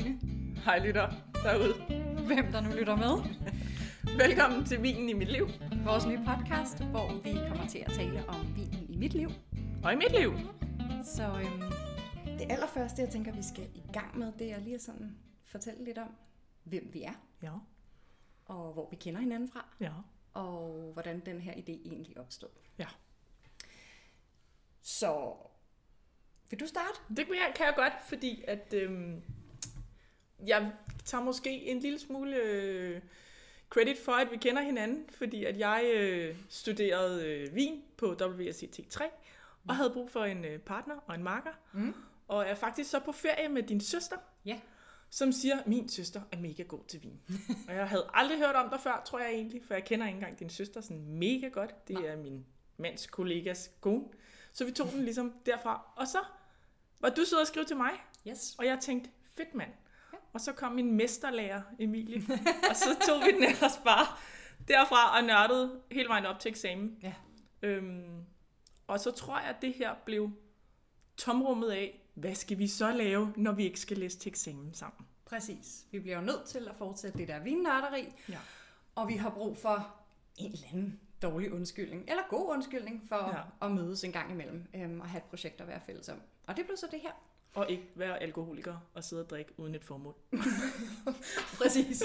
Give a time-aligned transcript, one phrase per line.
[0.00, 0.18] Stine.
[0.64, 1.10] Hej lytter
[1.44, 1.74] derude.
[2.26, 3.14] Hvem der nu lytter med.
[4.16, 5.48] Velkommen til Vinen i mit liv.
[5.84, 9.28] Vores nye podcast, hvor vi kommer til at tale om vinen i mit liv.
[9.84, 10.32] Og i mit liv.
[11.04, 11.72] Så øhm,
[12.38, 15.84] det allerførste, jeg tænker, vi skal i gang med, det er lige at sådan fortælle
[15.84, 16.08] lidt om,
[16.64, 17.52] hvem vi er, Ja.
[18.46, 19.92] og hvor vi kender hinanden fra, Ja.
[20.34, 22.48] og hvordan den her idé egentlig opstod.
[22.78, 22.86] Ja.
[24.82, 25.34] Så
[26.50, 26.98] vil du starte?
[27.16, 29.22] Det kan jeg, kan jeg godt, fordi at øhm,
[30.46, 30.72] jeg
[31.04, 33.00] tager måske en lille smule øh,
[33.70, 38.80] credit for, at vi kender hinanden, fordi at jeg øh, studerede øh, vin på WSET
[38.90, 39.04] 3,
[39.68, 41.94] og havde brug for en øh, partner og en marker, Mm.
[42.28, 44.60] og er faktisk så på ferie med din søster, Ja.
[45.10, 47.20] som siger, min søster er mega god til vin.
[47.68, 50.16] og jeg havde aldrig hørt om dig før, tror jeg egentlig, for jeg kender ikke
[50.16, 51.88] engang din søster sådan mega godt.
[51.88, 52.06] Det Nej.
[52.06, 52.46] er min
[52.76, 54.04] mands kollegas kone.
[54.52, 55.92] Så vi tog den ligesom derfra.
[55.96, 56.18] Og så
[57.00, 57.90] var du sød at skrive til mig,
[58.28, 58.54] Yes.
[58.58, 59.70] og jeg tænkte, fedt mand.
[60.32, 62.22] Og så kom min mesterlærer, Emilie,
[62.70, 64.06] og så tog vi den ellers bare
[64.68, 66.98] derfra og nørdede hele vejen op til eksamen.
[67.02, 67.14] Ja.
[67.62, 68.24] Øhm,
[68.86, 70.30] og så tror jeg, at det her blev
[71.16, 75.06] tomrummet af, hvad skal vi så lave, når vi ikke skal læse til eksamen sammen?
[75.24, 75.84] Præcis.
[75.90, 78.38] Vi bliver jo nødt til at fortsætte det der vinnørderi, Ja.
[78.94, 79.94] og vi har brug for
[80.36, 83.66] en eller anden dårlig undskyldning, eller god undskyldning, for ja.
[83.66, 86.20] at mødes en gang imellem øhm, og have et projekt at være fælles om.
[86.46, 87.12] Og det blev så det her.
[87.54, 90.14] Og ikke være alkoholiker og sidde og drikke uden et formål.
[91.58, 92.02] Præcis.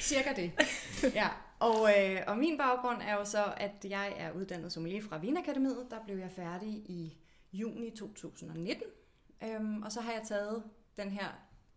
[0.00, 0.52] Cirka det.
[1.14, 1.28] Ja.
[1.58, 5.86] Og, øh, og min baggrund er jo så, at jeg er uddannet sommelier fra Vinakademiet.
[5.90, 7.18] Der blev jeg færdig i
[7.52, 8.86] juni 2019.
[9.44, 10.62] Øhm, og så har jeg taget
[10.96, 11.28] den her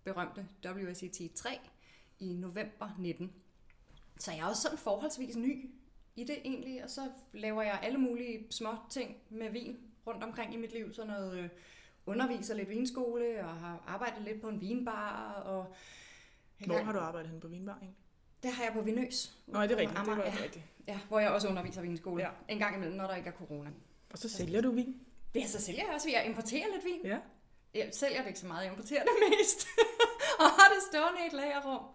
[0.03, 1.59] berømte WSET 3
[2.20, 3.33] i november 19.
[4.20, 5.70] Så jeg er også sådan forholdsvis ny
[6.16, 7.02] i det egentlig, og så
[7.33, 9.77] laver jeg alle mulige små ting med vin
[10.08, 10.94] rundt omkring i mit liv.
[10.94, 11.50] Sådan noget øh,
[12.05, 15.73] underviser lidt vinskole, og har arbejdet lidt på en vinbar, og
[16.65, 17.97] Hvor har du arbejdet henne på Vinbar egentlig?
[18.43, 19.37] det har jeg på Vinøs.
[19.47, 19.97] Nå, er det rigtigt?
[19.99, 20.43] Det Amager, var ja.
[20.43, 20.65] rigtigt.
[20.87, 22.23] ja, hvor jeg også underviser vinskole.
[22.23, 22.30] Ja.
[22.49, 22.53] Ja.
[22.53, 23.69] En gang imellem, når der ikke er corona.
[24.09, 24.95] Og så sælger du vin?
[25.33, 26.09] Det så sælger jeg også.
[26.09, 27.02] Jeg importerer lidt vin.
[27.11, 27.17] Ja.
[27.73, 29.67] Jeg sælger det ikke så meget, jeg importerer det mest.
[30.39, 31.86] og har det stående i et lagerrum.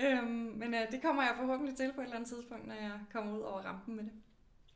[0.00, 2.92] Øhm, men øh, det kommer jeg forhåbentlig til på et eller andet tidspunkt, når jeg
[3.12, 4.12] kommer ud over rampen med det.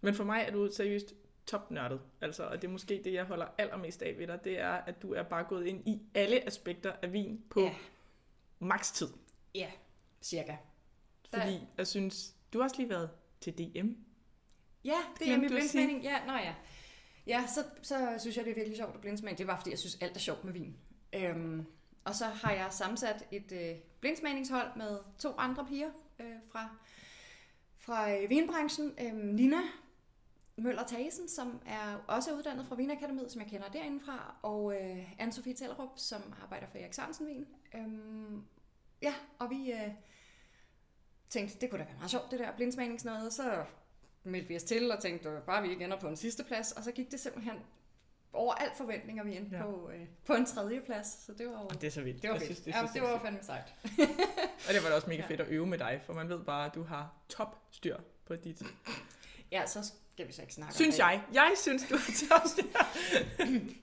[0.00, 1.14] Men for mig er du seriøst
[1.46, 2.00] topnørdet.
[2.20, 5.02] Altså, og det er måske det, jeg holder allermest af ved dig, det er, at
[5.02, 7.74] du er bare gået ind i alle aspekter af vin på Ja.
[8.58, 9.08] maks tid.
[9.54, 9.70] Ja,
[10.22, 10.56] cirka.
[11.34, 13.10] Fordi jeg synes, du har også lige været
[13.40, 13.88] til DM.
[14.84, 16.02] Ja, det er min blindsmagning.
[16.02, 16.54] Ja, nå ja.
[17.26, 19.36] Ja, så, så synes jeg, det er virkelig sjovt at blindsmage.
[19.36, 20.76] Det bare fordi, jeg synes, alt er sjovt med vin.
[21.12, 21.66] Øhm,
[22.04, 26.76] og så har jeg sammensat et øh, blindsmagningshold med to andre piger øh, fra,
[27.78, 28.94] fra øh, vinbranchen.
[29.00, 29.56] Øh, Nina
[30.56, 35.12] Møller Thagesen, som er også er uddannet fra Vinakademiet, som jeg kender derindefra, og øh,
[35.20, 37.46] Anne-Sophie Tellerup, som arbejder for Erik Sørensen Vin.
[37.74, 38.42] Øhm,
[39.02, 39.90] ja, og vi øh,
[41.28, 43.64] tænkte, det kunne da være meget sjovt, det der blindsmagningsnøjet, så
[44.24, 46.82] meldte vi os til og tænkte, bare vi ikke ender på en sidste plads, og
[46.82, 47.56] så gik det simpelthen
[48.32, 49.62] over alt forventninger, vi endte Ja.
[49.62, 49.70] ja.
[49.70, 52.22] på, øh, på en tredje plads, så det var jo Og det er så vildt.
[52.22, 52.44] det var fedt.
[52.46, 53.74] Synes, det, ja, det var fandme sejt.
[54.68, 55.28] Og det var da også mega Ja.
[55.28, 58.36] fedt at øve med dig, for man ved bare, at du har top styr på
[58.36, 58.62] dit.
[59.52, 61.02] Ja, så skal vi så ikke snakke om Synes det.
[61.02, 61.22] jeg.
[61.32, 61.96] Jeg synes, du
[62.30, 62.64] top styr.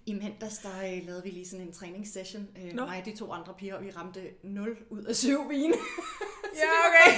[0.05, 2.47] I mandags, der øh, lavede vi lige sådan en træningssession.
[2.57, 2.85] Øh, Nå.
[2.85, 5.73] mig og de to andre piger, og vi ramte 0 ud af 7 vine.
[6.55, 7.17] Ja, okay.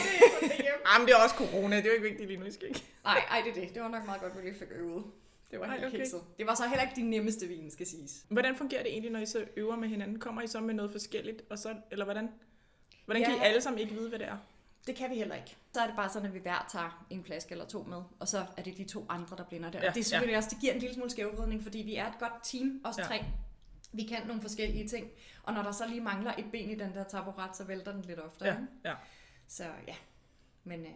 [0.93, 1.75] Jamen, det er også corona.
[1.75, 2.83] Det er jo ikke vigtigt lige nu, I skal ikke.
[3.03, 3.73] Nej, ej, det er det.
[3.73, 5.03] Det var nok meget godt, at vi lige fik øvet.
[5.51, 5.93] Det var Ej, helt okay.
[5.95, 6.03] okay.
[6.03, 6.21] kikset.
[6.37, 8.25] Det var så heller ikke de nemmeste vine, skal siges.
[8.29, 10.19] Hvordan fungerer det egentlig, når I så øver med hinanden?
[10.19, 11.41] Kommer I så med noget forskelligt?
[11.49, 12.29] Og så, eller hvordan?
[13.05, 13.43] Hvordan kan I Ja.
[13.43, 14.37] alle sammen ikke vide, hvad det er?
[14.87, 15.57] Det kan vi heller ikke.
[15.73, 18.27] Så er det bare sådan, at vi hver tager en flaske eller to med, og
[18.27, 19.79] så er det de to andre, der blinder der.
[19.81, 20.37] Ja, og det er selvfølgelig ja.
[20.37, 23.03] også, det giver en lille smule skævvridning, fordi vi er et godt team, os Ja.
[23.03, 23.25] tre.
[23.91, 25.07] Vi kan nogle forskellige ting,
[25.43, 28.01] og når der så lige mangler et ben i den der taburet, så vælter den
[28.01, 28.47] lidt oftere.
[28.83, 28.95] Ja, ja.
[29.47, 29.95] Så ja,
[30.63, 30.91] men øh,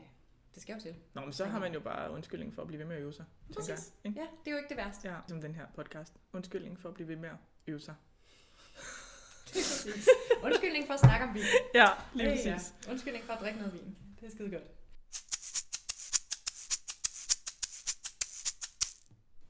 [0.54, 0.96] det skal jo til.
[1.14, 3.14] Nå, men så har man jo bare undskyldning for at blive ved med at øve
[3.14, 3.26] sig.
[3.50, 3.94] jeg, Præcis.
[4.04, 4.20] ikke?
[4.20, 5.10] Ja, det er jo ikke det værste.
[5.10, 6.14] Ja, som den her podcast.
[6.34, 7.36] Undskyldning for at blive ved med at
[7.68, 7.96] øve sig.
[10.44, 11.44] Undskyldning for at snakke om vin.
[11.76, 12.74] Ja, lige Hey, præcis.
[12.86, 12.92] Ja.
[12.92, 13.96] Undskyldning for at drikke noget vin.
[14.20, 14.64] Det er skide godt.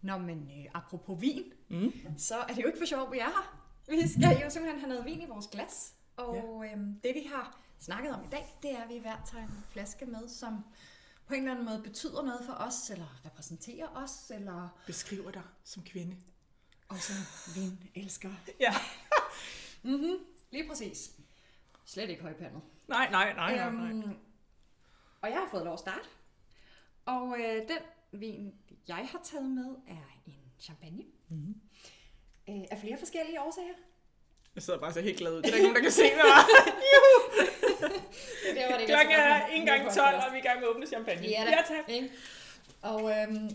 [0.02, 1.92] Nå, men øh, apropos vin, Mm.
[2.18, 3.64] så er det jo ikke for sjov, vi er her.
[3.90, 5.94] Vi skal jo simpelthen have noget vin i vores glas.
[6.18, 6.36] Og
[6.66, 6.72] ja.
[6.72, 9.64] øhm, det vi har snakket om i dag, det er, at vi hver tager en
[9.72, 10.64] flaske med, som
[11.28, 15.42] på en eller anden måde betyder noget for os, eller repræsenterer os, eller Beskriver dig
[15.64, 16.16] som kvinde.
[16.90, 17.14] også
[17.56, 18.30] vin elsker.
[18.60, 18.74] Ja.
[19.88, 20.18] Mm-hmm.
[20.52, 21.12] Lige præcis.
[21.86, 22.62] Slet ikke højpandet.
[22.88, 23.90] Nej, nej, nej, nej, nej.
[23.90, 24.18] Øhm,
[25.22, 26.08] og jeg har fået lov at starte.
[27.06, 27.78] Og øh, den
[28.12, 28.54] vin,
[28.88, 31.04] jeg har taget med, er en champagne.
[31.30, 31.56] Mm-hmm.
[32.50, 33.74] Øh, af flere forskellige årsager.
[34.56, 35.42] Jeg sidder bare så helt glad ud.
[35.42, 36.26] Det er der ikke nogen, der kan se mig.
[38.56, 40.74] Det var det, Klokken er ikke engang 12, og vi er i gang med at
[40.74, 41.28] åbne champagne.
[41.28, 41.50] Ja, da.
[41.50, 42.10] ja tak.
[42.82, 43.50] Og øhm,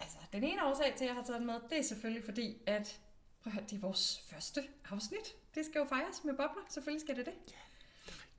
[0.00, 2.62] altså, den ene årsag til, at jeg har taget den med, det er selvfølgelig fordi,
[2.66, 2.98] at
[3.42, 5.34] prøv at høre, det er vores første afsnit.
[5.54, 6.62] Det skal jo fejres med bobler.
[6.68, 7.34] Selvfølgelig skal det det.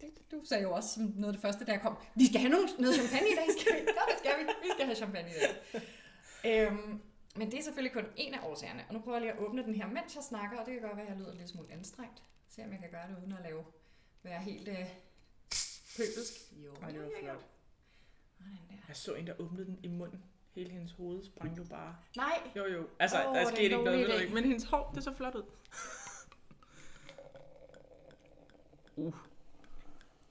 [0.02, 1.98] Det- Du sagde jo også som noget af det første, der kom.
[2.16, 3.80] Vi skal have noget, noget champagne i dag, skal vi?
[3.80, 4.44] Ja, det skal vi.
[4.64, 5.52] Vi skal have champagne i dag.
[6.46, 7.02] Øhm,
[7.36, 8.86] men det er selvfølgelig kun en af årsagerne.
[8.88, 10.82] Og nu prøver jeg lige at åbne den her, mens jeg snakker, og det kan
[10.84, 12.24] godt være, at jeg lyder lidt smule anstrengt.
[12.50, 13.64] Se om jeg kan gøre det uden at lave,
[14.24, 14.88] være helt øh,
[15.98, 16.34] pøbelsk.
[16.66, 17.12] Jo, det var jo.
[17.22, 17.46] flot.
[18.38, 18.76] Sådan der.
[18.88, 20.24] Jeg så en, der åbnede den i munden.
[20.56, 21.96] Hele hendes hoved sprang jo bare.
[22.18, 22.88] Nej, Jo, jo.
[23.00, 24.34] Altså, oh, det er der skete ikke noget, ved ikke.
[24.34, 25.44] Men hendes hår, det så flot ud.
[28.96, 29.14] Uh.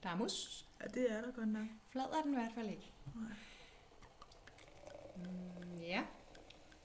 [0.03, 0.65] der er mus.
[0.81, 1.67] Ja, det er der godt nok.
[1.89, 2.91] Flad er den i hvert fald ikke.
[5.15, 6.03] Mm, ja,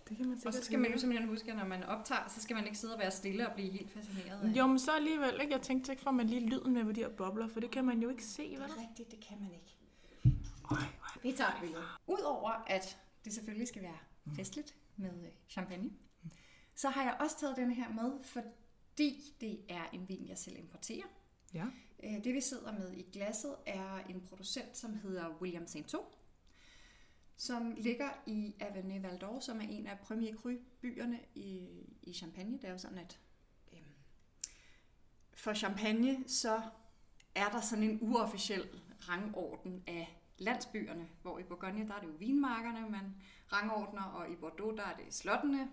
[0.08, 2.43] Det kan man og så skal man jo simpelthen huske, at når man optager, så
[2.43, 4.49] skal man ikke sidde og være stille og blive helt fascineret af.
[4.58, 5.52] Jo, men så alligevel, ikke?
[5.52, 7.84] Jeg tænkte ikke, får man lige lyden med på de her bobler, for det kan
[7.84, 8.70] man jo ikke se, det vel?
[8.70, 9.75] er rigtigt, det kan man ikke.
[10.70, 10.76] Ej,
[11.23, 11.82] Vi tager et billede.
[12.06, 13.99] Udover at det selvfølgelig skal være
[14.37, 15.91] festligt med øh, champagne,
[16.75, 20.59] så har jeg også taget den her med, fordi det er en vin, jeg selv
[20.59, 21.06] importerer.
[21.55, 21.67] Ja.
[22.03, 25.94] Øh, Det vi sidder med i glasset er en producent, som hedder William St.
[27.37, 31.69] som ligger i Avenue Val d'Or, som er en af Premier Cru-byerne i,
[32.03, 32.53] i Champagne.
[32.53, 33.19] Det er jo sådan, at
[33.73, 33.81] øhm,
[35.35, 36.62] for Champagne, så
[37.35, 38.69] er der sådan en uofficiel
[39.09, 44.37] rangorden af landsbyerne, hvor i Bourgogne, der er det jo vinmarkerne, man rangordner, og i
[44.37, 45.70] Bordeaux, der er det slottene.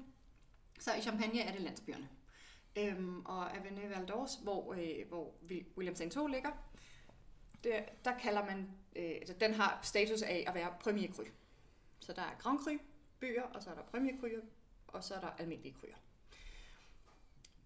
[0.80, 2.10] Så i Champagne er det landsbyerne.
[2.78, 6.18] Øhm, og Avenue Val d'Or, hvor, øh, hvor Wil- William St.
[6.30, 6.52] ligger,
[7.64, 7.74] det,
[8.06, 8.60] der kalder man,
[8.96, 11.24] øh, altså, den har status af at være Premier Cru.
[12.00, 12.78] Så der er Grand Cru
[13.20, 14.28] byer, og så er der Premier Cru,
[14.88, 15.96] og så er der almindelige kryer.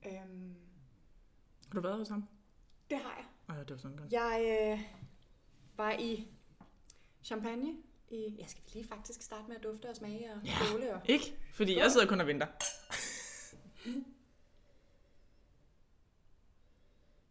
[0.06, 0.56] Øhm,
[1.68, 2.28] Har du været hos ham?
[2.90, 3.26] det har jeg.
[3.50, 4.12] Ej, det var sådan godt.
[4.12, 4.80] Jeg øh,
[5.78, 6.28] var i
[7.24, 7.78] Champagne.
[8.12, 10.52] I, jeg skal lige faktisk starte med at dufte og smage og Ja.
[10.66, 10.94] skåle.
[10.96, 11.38] Og, Ikke?
[11.54, 12.48] Fordi jeg sidder kun og venter.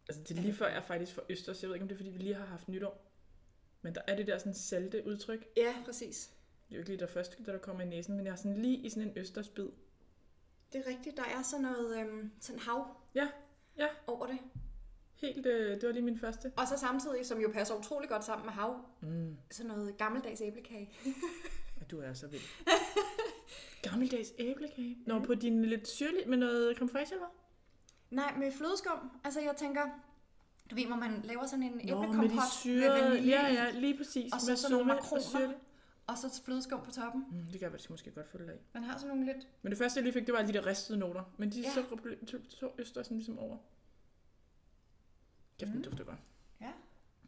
[0.09, 1.61] altså, det er lige før, jeg faktisk får Østers.
[1.61, 3.05] Jeg ved ikke, om det er, fordi vi lige har haft nytår.
[3.81, 5.45] Men der er det der sådan salte udtryk.
[5.57, 6.31] ja, præcis.
[6.69, 8.35] Det er jo ikke lige der første, da der kommer i næsen, men jeg er
[8.35, 9.67] sådan lige i sådan en Østersbid.
[10.73, 11.17] Det er rigtigt.
[11.17, 13.29] Der er sådan noget øhm, sådan hav Ja,
[13.77, 13.87] ja.
[14.07, 14.39] over det.
[15.21, 16.51] Helt, øh, det var lige min første.
[16.57, 19.37] Og så samtidig, som jo passer utrolig godt sammen med hav, Mm.
[19.51, 20.89] sådan noget gammeldags æblekage.
[21.79, 22.41] Ja, du er så vild.
[23.81, 24.97] Gammeldags æblekage.
[25.05, 27.27] Nå, på din lidt syrlig med noget creme fraiche, eller?
[28.11, 29.11] Nej, med flødeskum.
[29.23, 29.81] Altså jeg tænker,
[30.71, 33.03] du ved, hvor man laver sådan en Nå, æblekompot med de syrede...
[33.03, 34.33] vanilje Ja, ja, lige præcis.
[34.33, 35.53] Og så med sådan nogle og makroner.
[36.07, 37.25] og så flødeskum på toppen.
[37.31, 38.59] Mm, det kan jeg måske godt det af.
[38.73, 39.47] Man har sådan nogle lidt...
[39.61, 41.23] Men det første, jeg lige fik, det var alle de der ristede noter.
[41.37, 41.69] Men de ja.
[41.71, 41.83] så,
[42.27, 43.57] så, så øster sådan ligesom over.
[45.59, 45.83] Kæft, den Mm.
[45.83, 46.19] dufter godt.
[46.61, 46.71] Ja.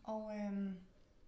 [0.04, 0.76] Og øhm,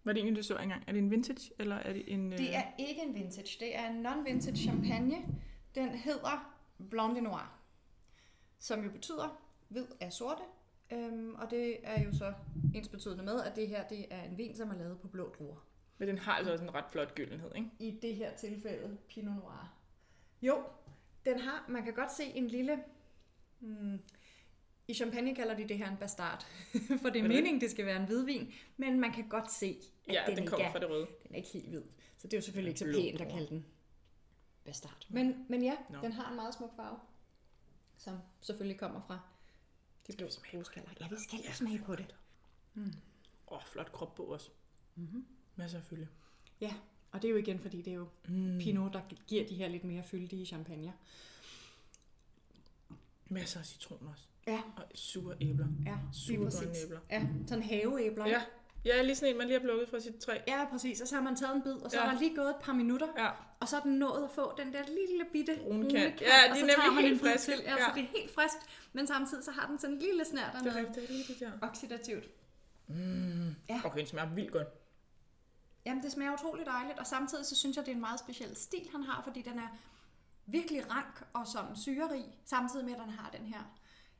[0.03, 0.83] Hvad er det egentlig, du så engang?
[0.87, 2.31] Er det en vintage, eller er det en...
[2.31, 5.15] det er ikke en vintage, det er en non-vintage champagne.
[5.75, 6.55] Den hedder
[6.89, 7.59] Blanc de Noir,
[8.59, 10.41] som jo betyder hvid af sorte.
[10.91, 12.33] Øhm, og det er jo så
[12.75, 15.33] ens betydende med, at det her det er en vin, som er lavet på blå
[15.37, 15.65] druer.
[15.97, 17.69] Men den har altså også en ret flot gyldenhed, ikke?
[17.79, 19.73] i det her tilfælde Pinot Noir.
[20.41, 20.63] Jo,
[21.25, 22.83] den har, man kan godt se en lille,
[23.59, 23.99] hmm,
[24.87, 26.45] i champagne kalder de det her en bastard,
[27.01, 30.13] for det er meningen, det skal være en hvidvin, men man kan godt se, at
[30.13, 31.07] Ja, den, den ikke kommer er, fra det røde.
[31.23, 31.81] den er ikke helt hvid.
[32.17, 33.65] Så det er jo selvfølgelig ikke så pænt at kalde den
[34.65, 35.05] bastard.
[35.09, 36.01] Men, men ja, Nå.
[36.01, 36.99] den har en meget smuk farve,
[37.97, 39.19] som selvfølgelig kommer fra
[40.07, 40.89] de blå bruskaller.
[40.99, 42.15] Ja, vi skal lige smage på det.
[42.75, 42.83] Åh,
[43.47, 44.51] oh, flot krop på os.
[44.95, 45.25] Mm-hmm.
[45.55, 46.07] Masser af fylde.
[46.61, 46.73] Ja,
[47.11, 48.59] og det er jo igen, fordi det er jo Mm.
[48.59, 50.93] Pinot, der giver de her lidt mere fyldige champagne.
[53.29, 54.27] Masser af citron også.
[54.47, 55.65] Ja, Og sure æbler.
[55.85, 56.99] ja, Sure grønne æbler.
[57.11, 58.27] Ja, sådan haveæbler.
[58.27, 58.41] Ja.
[58.85, 60.37] Ja, lige sådan en, man lige har plukket fra sit træ.
[60.47, 61.01] Ja, præcis.
[61.01, 62.05] Og så har man taget en bid, og så Ja.
[62.07, 63.29] er der lige gået et par minutter, Ja.
[63.59, 66.21] og så er den nået at få den der lille bitte Brune kant.
[66.21, 67.51] Ja, de er og så nemlig tager man helt friske.
[67.51, 67.61] Til.
[67.63, 67.77] Ja, Ja.
[67.77, 68.59] Så det er helt friskt,
[68.93, 71.41] men samtidig så har den sådan en lille snært af Det noget det er rigtigt,
[71.41, 71.49] ja.
[71.61, 72.29] oxidativt.
[72.87, 73.55] Mm.
[73.69, 73.81] Ja.
[73.85, 74.67] Okay, den smager vildt godt.
[75.85, 78.55] Jamen, det smager utroligt dejligt, og samtidig så synes jeg, det er en meget speciel
[78.55, 79.67] stil, han har, fordi den er
[80.45, 83.59] virkelig rank og sådan syrerig, samtidig med, at den har den her,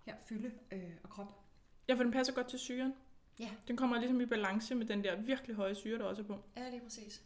[0.06, 1.40] her fylde øh, og krop.
[1.88, 2.94] Ja, for den passer godt til syren.
[3.40, 3.50] Ja.
[3.68, 6.44] Den kommer ligesom i balance med den der virkelig høje syre, der også er på.
[6.58, 7.24] Ja, lige præcis.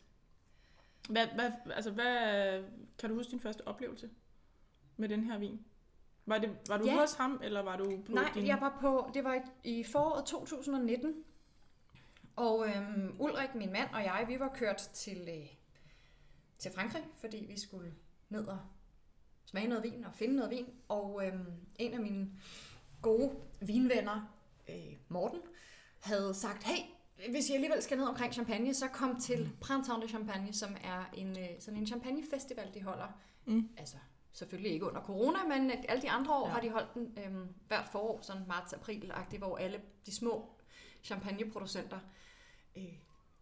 [1.10, 2.64] Hvad, hvad, altså, hvad,
[3.00, 4.10] kan du huske din første oplevelse
[4.98, 5.66] med den her vin?
[6.26, 7.00] Var, det, var du Ja.
[7.00, 8.48] hos ham, eller var du på Nej, din...
[8.48, 11.24] jeg var på, det var i, i foråret 2019,
[12.36, 15.48] og øhm, Ulrik, min mand og jeg, vi var kørt til, øh,
[16.58, 17.94] til Frankrig, fordi vi skulle
[18.30, 18.60] ned og
[19.48, 20.66] smage noget vin og finde noget vin.
[20.88, 22.30] Og øhm, en af mine
[23.02, 24.34] gode vinvenner,
[24.70, 25.40] øh, Morten,
[26.00, 26.84] havde sagt, hey,
[27.30, 31.10] hvis I alligevel skal ned omkring Champagne, så kom til Printemps de Champagne, som er
[31.14, 33.08] en, øh, sådan en champagnefestival, de holder.
[33.46, 33.70] Mm.
[33.78, 33.98] Altså,
[34.32, 36.54] selvfølgelig ikke under corona, men alle de andre år ja.
[36.54, 40.50] har de holdt den øh, hvert forår, sådan marts-april-agtigt, hvor alle de små
[41.04, 42.00] champagneproducenter
[42.78, 42.94] øh,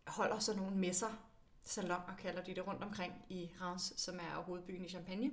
[0.08, 1.28] holder sådan nogle messer,
[1.64, 5.32] salonger kalder de det, rundt omkring i Reims, som er hovedbyen i Champagne.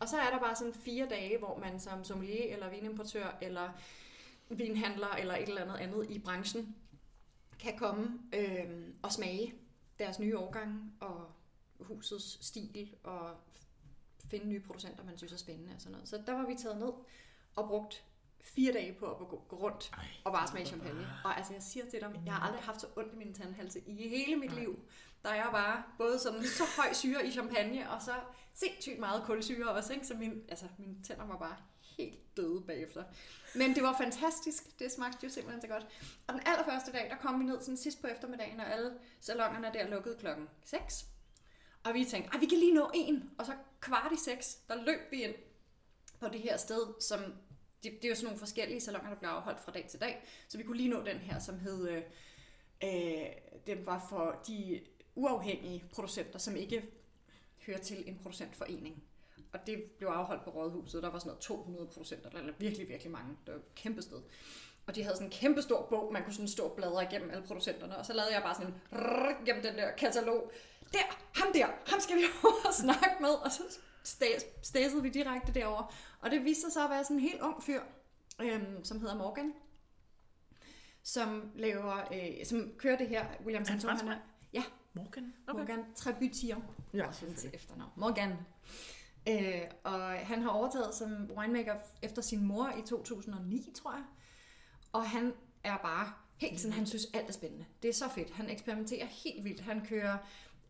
[0.00, 3.70] Og så er der bare sådan fire dage, hvor man som sommelier eller vinimportør eller
[4.48, 6.76] vinhandler eller et eller andet andet i branchen
[7.58, 9.54] kan komme øh, og smage
[9.98, 11.30] deres nye årgange og
[11.80, 13.36] husets stil og
[14.30, 16.08] finde nye producenter, man synes er spændende og sådan noget.
[16.08, 16.92] Så der var vi taget ned
[17.56, 18.04] og brugt
[18.42, 21.08] fire dage på at gå, rundt Ej, og bare smage champagne.
[21.24, 23.80] Og altså, jeg siger til dem, jeg har aldrig haft så ondt i mine tandhalse
[23.86, 24.78] i hele mit liv.
[25.22, 28.14] Der er bare både sådan så høj syre i champagne, og så
[28.54, 30.06] sindssygt meget kulsyre også, ikke?
[30.06, 31.56] Så min, altså, mine tænder var bare
[31.96, 33.04] helt døde bagefter.
[33.54, 34.78] Men det var fantastisk.
[34.78, 35.86] Det smagte jo simpelthen så godt.
[36.26, 39.70] Og den allerførste dag, der kom vi ned sådan sidst på eftermiddagen, og alle salongerne
[39.74, 41.06] der lukkede klokken 6.
[41.84, 43.30] Og vi tænkte, at vi kan lige nå en.
[43.38, 45.34] Og så kvart i seks, der løb vi ind
[46.20, 47.20] på det her sted, som
[47.82, 50.24] det, det er jo sådan nogle forskellige salonger, der bliver afholdt fra dag til dag.
[50.48, 52.02] Så vi kunne lige nå den her, som hed, øh,
[52.84, 53.26] øh,
[53.66, 54.80] den var for de
[55.14, 56.84] uafhængige producenter, som ikke
[57.66, 59.04] hører til en producentforening.
[59.52, 61.02] Og det blev afholdt på Rådhuset.
[61.02, 63.36] Der var sådan noget 200 producenter, der var virkelig, virkelig mange.
[63.46, 64.22] Det var et kæmpe sted.
[64.86, 67.30] Og de havde sådan en kæmpe stor bog, man kunne sådan stå og bladre igennem
[67.30, 67.96] alle producenterne.
[67.96, 70.52] Og så lavede jeg bare sådan en rrrr gennem den der katalog.
[70.92, 70.98] Der,
[71.40, 73.30] ham der, ham skal vi over og snakke med.
[73.30, 73.62] Og så
[74.62, 75.92] stæsede vi direkte derover.
[76.20, 77.80] Og det viste sig så at være sådan en helt ung fyr,
[78.42, 79.52] øhm, som hedder Morgan,
[81.02, 84.16] som laver, øh, som kører det her, William Er han er,
[84.52, 85.34] ja, Morgan?
[85.48, 85.58] okay.
[85.60, 86.64] Morgan Trebutillon,
[86.94, 88.32] Ja, også hans efternavn, Morgan.
[89.28, 94.04] Øh, og han har overtaget som winemaker efter sin mor i 2009, tror jeg.
[94.92, 95.32] Og han
[95.64, 97.64] er bare helt sådan, han synes alt er spændende.
[97.82, 98.30] Det er så fedt.
[98.30, 99.60] Han eksperimenterer helt vildt.
[99.60, 100.18] Han kører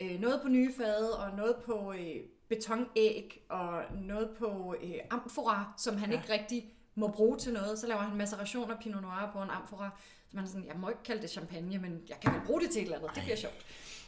[0.00, 2.16] øh, noget på nye fade, og noget på øh,
[2.50, 6.16] betonæg, og noget på øh, amfora, som han Ja.
[6.20, 7.78] ikke rigtig må bruge til noget.
[7.78, 9.90] Så laver han maceration af Pinot Noir på en amfora.
[10.30, 12.60] Så man er sådan, jeg må ikke kalde det champagne, men jeg kan vel bruge
[12.60, 13.10] det til et eller andet.
[13.14, 13.66] Det bliver sjovt.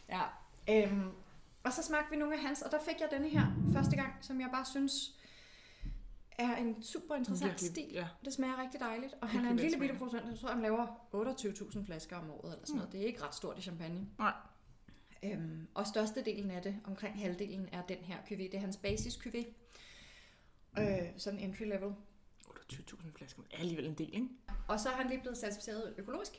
[0.08, 0.22] Ja.
[0.70, 1.10] Øhm,
[1.64, 4.12] og så smagte vi nogle af hans, og der fik jeg denne her første gang,
[4.20, 5.14] som jeg bare synes
[6.38, 7.88] er en super interessant Virkelig, stil.
[7.92, 8.06] Ja.
[8.24, 10.22] Det smager rigtig dejligt, og han er en lille bitte producent.
[10.30, 12.92] Jeg tror, han laver 28.000 flasker om året eller sådan noget.
[12.92, 14.06] Det er ikke ret stort i champagne.
[14.18, 14.32] Nej.
[15.22, 18.36] Øhm, og størstedelen af det, omkring halvdelen, er den her cuvée.
[18.36, 19.46] Det er hans basis cuvée.
[20.78, 21.92] Øh, sådan entry level.
[22.72, 23.42] 28.000 flasker.
[23.42, 24.28] Det er alligevel en del, ikke?
[24.68, 26.32] Og så er han lige blevet certificeret økologisk.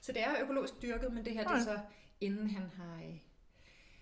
[0.00, 1.80] Så det er økologisk dyrket, men det her det er så
[2.20, 3.02] inden han har, øh,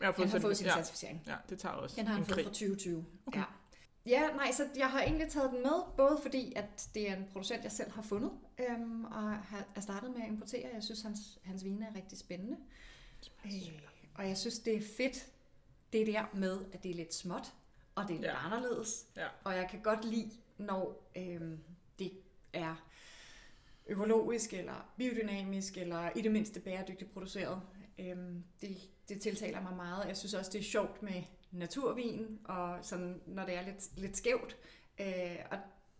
[0.00, 0.72] Jeg har han har fået sin ja.
[0.74, 1.22] certificering.
[1.26, 2.44] ja, det tager også Den har han en fået krig.
[2.44, 3.04] fra 2020.
[3.26, 3.38] Okay.
[3.40, 3.44] Ja.
[4.06, 7.24] Ja, nej, så jeg har egentlig taget den med, både fordi, at det er en
[7.32, 10.70] producent, jeg selv har fundet, øhm, og har er startet med at importere.
[10.74, 12.56] Jeg synes, hans, hans vine er rigtig spændende.
[13.44, 13.52] Øh,
[14.14, 15.26] og jeg synes, det er fedt,
[15.92, 17.52] det der med, at det er lidt småt,
[17.94, 18.44] og det er lidt Ja.
[18.46, 19.06] anderledes.
[19.16, 19.26] Ja.
[19.44, 21.58] Og jeg kan godt lide, når øhm,
[21.98, 22.12] det
[22.52, 22.74] er
[23.86, 27.60] økologisk, eller biodynamisk, eller i det mindste bæredygtigt produceret.
[27.98, 28.76] Øhm, det,
[29.08, 30.06] det tiltaler mig meget.
[30.08, 34.16] Jeg synes også, det er sjovt med naturvin, og sådan, når det er lidt, lidt
[34.16, 34.56] skævt.
[35.00, 35.58] Øh, og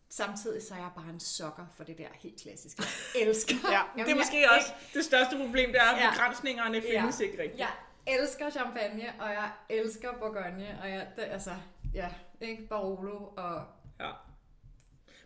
[0.09, 2.83] samtidig så er jeg bare en sokker for det der helt klassiske.
[3.15, 3.55] Jeg elsker.
[3.73, 6.11] Ja, Jamen, det er måske jeg, også det største problem, det er, at Ja.
[6.11, 7.61] begrænsningerne findes ikke rigtigt.
[7.61, 7.71] Jeg
[8.07, 11.51] elsker champagne, og jeg elsker Bourgogne, og jeg, det, altså,
[11.95, 13.67] ja, ikke Barolo, og
[14.01, 14.11] Ja.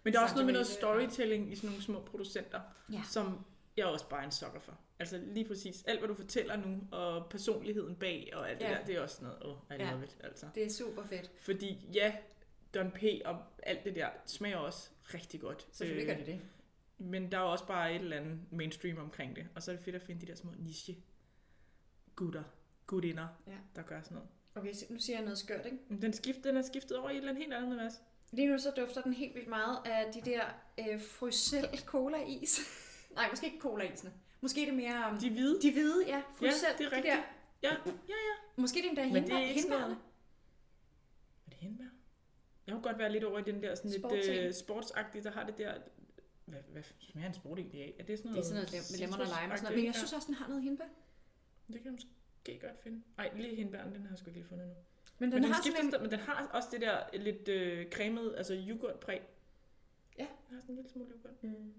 [0.03, 2.61] Men der er også noget med noget storytelling i sådan nogle små producenter,
[2.93, 3.03] Ja.
[3.05, 3.45] som
[3.77, 4.79] jeg er også bare en sokker for.
[4.99, 8.71] Altså lige præcis alt, hvad du fortæller nu, og personligheden bag, og alt det Ja.
[8.75, 9.91] der, det er også noget, åh, oh, I Ja.
[9.91, 10.47] love it, altså.
[10.55, 11.31] det er super fedt.
[11.41, 12.13] Fordi ja,
[12.75, 15.67] Don P og alt det der smager også rigtig godt.
[15.73, 16.41] Selvfølgelig gør Øh, det det.
[16.99, 19.49] Men der er også bare et eller andet mainstream omkring det.
[19.55, 20.97] Og så er det fedt at finde de der små niche
[22.17, 22.43] gutter,
[22.89, 23.53] gutinder, Ja.
[23.77, 24.31] der gør sådan noget.
[24.55, 25.79] Okay, så nu siger jeg noget skørt, ikke?
[26.03, 28.03] Den, skift, den er skiftet over i et eller andet helt andet, Mads.
[28.33, 30.43] Lige nu så dufter den helt vildt meget af de der
[30.79, 32.61] øh, frysel cola-is.
[33.15, 34.13] Nej, måske ikke cola-isene.
[34.41, 35.11] Måske det mere...
[35.13, 35.61] Um, De hvide.
[35.63, 36.23] de hvide, ja.
[36.35, 37.15] Frysel, det er de rigtigt.
[37.15, 37.23] Der.
[37.63, 38.35] Ja, ja, ja.
[38.57, 39.93] Måske det er endda Men det er hindbær, ikke hindbærne.
[41.47, 41.85] Er det hindbær?
[42.67, 44.47] Jeg kunne godt være lidt over i den der sådan lidt Sportsing.
[44.49, 45.75] uh, sportsagtige, der har det der...
[46.45, 47.95] Hvad, hvad smager en sport egentlig af?
[47.99, 49.77] Er det sådan Det noget er sådan noget med lemon og lime og sådan noget.
[49.77, 50.85] Men jeg synes også, den har noget hindbær.
[51.69, 52.11] Ja, det kan jeg måske
[52.57, 53.03] godt finde.
[53.17, 54.75] Nej, lige hindbæren, den har jeg sgu ikke lige fundet nu.
[55.19, 56.03] Men den, Men den, har skifter, sådan en...
[56.03, 59.21] men den har også det der lidt øh, cremet, altså yoghurtpræg.
[60.19, 60.27] Ja.
[60.49, 61.43] Den har sådan en lille smule yoghurt.
[61.43, 61.75] Mm.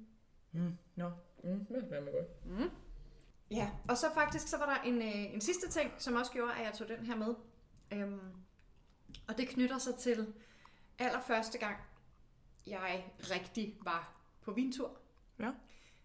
[0.52, 0.78] Mm.
[0.96, 1.12] Nå,
[1.44, 1.66] mm.
[1.66, 2.46] det smager godt.
[2.46, 2.70] Mm.
[3.52, 6.54] Ja, og så faktisk så var der en, øh, en sidste ting, som også gjorde,
[6.54, 7.36] at jeg tog den her med.
[7.94, 8.32] Øhm,
[9.28, 10.34] og det knytter sig til
[11.00, 11.78] allerførste gang,
[12.68, 14.98] jeg rigtig var på vintur.
[15.40, 15.52] Ja.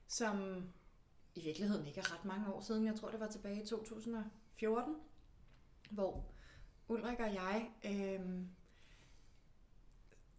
[0.07, 0.65] Som
[1.35, 2.87] i virkeligheden ikke er ret mange år siden.
[2.87, 3.67] Jeg tror, det var tilbage i
[4.59, 4.95] 14,
[5.91, 6.25] hvor
[6.89, 8.21] Ulrik og jeg øh,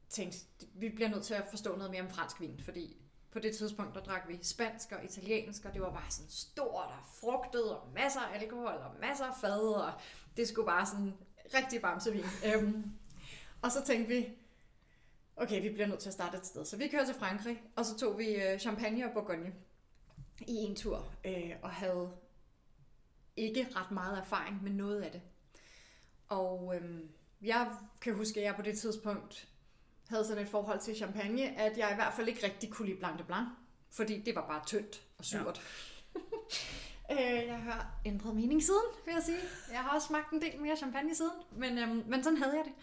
[0.10, 0.38] tænkte,
[0.74, 2.98] vi bliver nødt til at forstå noget mere om fransk vin, fordi
[3.32, 6.86] på det tidspunkt, der drak vi spansk og italiensk, og det var bare sådan stort
[6.86, 9.92] og frugtet, og masser af alkohol, og masser af fad, og
[10.38, 11.14] det skulle bare sådan
[11.54, 12.26] rigtig bamsevin.
[12.48, 12.92] øhm,
[13.62, 14.30] og så tænkte vi,
[15.36, 16.66] okay, vi bliver nødt til at starte et sted.
[16.66, 19.54] Så vi kørte til Frankrig, og så tog vi øh, Champagne og Bourgogne
[20.48, 22.12] i en tur, øh, og havde
[23.38, 25.22] ikke ret meget erfaring med noget af det.
[26.30, 27.10] Og øhm,
[27.42, 29.48] jeg kan huske, at jeg på det tidspunkt
[30.10, 32.98] havde sådan et forhold til champagne, at jeg i hvert fald ikke rigtig kunne lide
[32.98, 33.48] Blanc de Blanc,
[33.92, 35.62] fordi det var bare tyndt og surt.
[37.10, 37.14] Ja.
[37.42, 39.40] øh, jeg har ændret mening siden, vil jeg sige.
[39.72, 42.66] Jeg har også smagt en del mere champagne siden, men, øhm, men sådan havde jeg
[42.66, 42.74] det.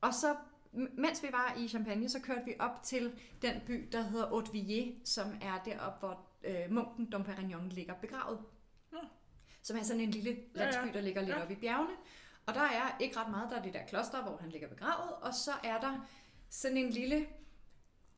[0.00, 0.36] Og så,
[0.72, 4.94] mens vi var i Champagne, så kørte vi op til den by, der hedder Haute
[5.04, 8.38] som er deroppe, hvor øh, munken Dom Perignon ligger begravet.
[9.62, 11.42] Som er sådan en lille landsby, der ligger lidt Ja.
[11.42, 11.92] oppe i bjergene.
[12.46, 15.12] Og der er ikke ret meget, der er det der kloster, hvor han ligger begravet,
[15.22, 16.06] og så er der
[16.50, 17.26] sådan en lille,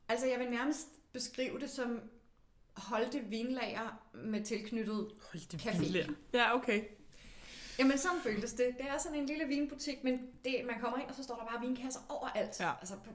[0.09, 2.01] altså jeg vil nærmest beskrive det som
[2.77, 5.79] holdte vinlager med tilknyttet Hold det Café.
[5.79, 6.11] vildt.
[6.33, 6.83] Ja, okay.
[7.79, 8.75] Jamen sådan føltes det.
[8.77, 11.45] Det er sådan en lille vinbutik, men det, man kommer ind, og så står der
[11.45, 12.59] bare vinkasser overalt.
[12.59, 12.71] Ja.
[12.79, 13.11] Altså på,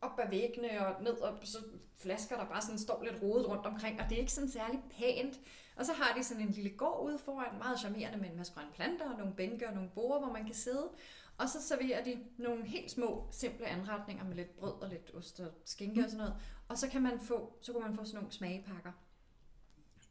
[0.00, 1.58] op ad væggene og ned, og så
[1.98, 4.80] flasker, der bare sådan står lidt rodet rundt omkring, og det er ikke sådan særlig
[4.98, 5.40] pænt.
[5.76, 8.52] Og så har de sådan en lille gård ude foran, meget charmerende med en masse
[8.54, 10.90] grønne planter og nogle bænke og nogle borde, hvor man kan sidde.
[11.38, 15.40] Og så serverer de nogle helt små, simple anretninger med lidt brød og lidt ost
[15.40, 16.42] og skinke og sådan noget.
[16.68, 18.92] Og så kan man få, så kunne man få sådan nogle smagepakker,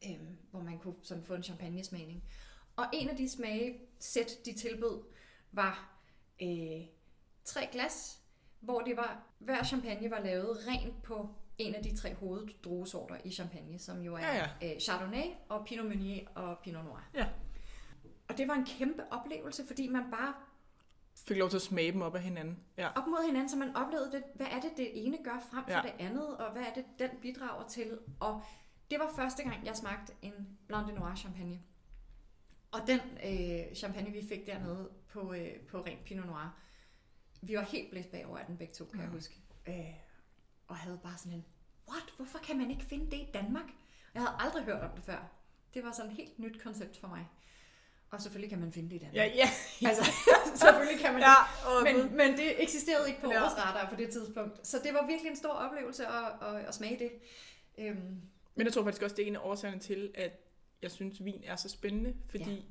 [0.06, 2.24] øhm, hvor man kunne sådan få en champagnesmagning.
[2.76, 5.02] Og en af de smagesæt, de tilbød,
[5.52, 6.00] var
[6.42, 6.86] øh,
[7.44, 8.20] tre glas,
[8.60, 13.30] hvor det var, hver champagne var lavet rent på en af de tre hoveddruesorter i
[13.30, 17.08] champagne, som jo er Ja, Øh, Chardonnay og Pinot Meunier og Pinot Noir.
[17.14, 17.28] Ja.
[18.28, 20.34] Og det var en kæmpe oplevelse, fordi man bare
[21.26, 22.58] Fik lov til at smage dem op af hinanden.
[22.78, 22.88] Ja.
[22.88, 25.70] op mod hinanden, så man oplevede, det, hvad er det, det ene gør frem for
[25.72, 25.82] Ja.
[25.82, 27.98] det andet, og hvad er det, den bidrager til.
[28.20, 28.42] Og
[28.90, 30.32] det var første gang, jeg smagte en
[30.68, 31.60] Blanc de Noir champagne.
[32.72, 36.58] Og den øh, champagne, vi fik dernede på, øh, på rent Pinot Noir,
[37.42, 39.12] vi var helt blæst bagover af den begge to, kan jeg Ja.
[39.14, 39.34] huske.
[39.68, 39.74] Øh,
[40.68, 41.44] og havde bare sådan en,
[41.88, 43.64] what, hvorfor kan man ikke finde det i Danmark?
[44.14, 45.30] Jeg havde aldrig hørt om det før.
[45.74, 47.28] Det var sådan et helt nyt koncept for mig.
[48.10, 49.16] Og selvfølgelig kan man finde det i Danmark.
[49.16, 49.48] Ja, ja.
[49.88, 50.04] Altså,
[50.62, 51.92] selvfølgelig kan man ja.
[51.92, 53.40] Men, men det eksisterede ikke på Ja.
[53.40, 54.66] vores radar på det tidspunkt.
[54.66, 57.10] Så det var virkelig en stor oplevelse at, at, at smage det.
[57.78, 58.20] Øhm,
[58.54, 60.40] Men jeg tror faktisk også, det er en af årsagerne til, at
[60.82, 62.64] jeg synes, vin er så spændende, fordi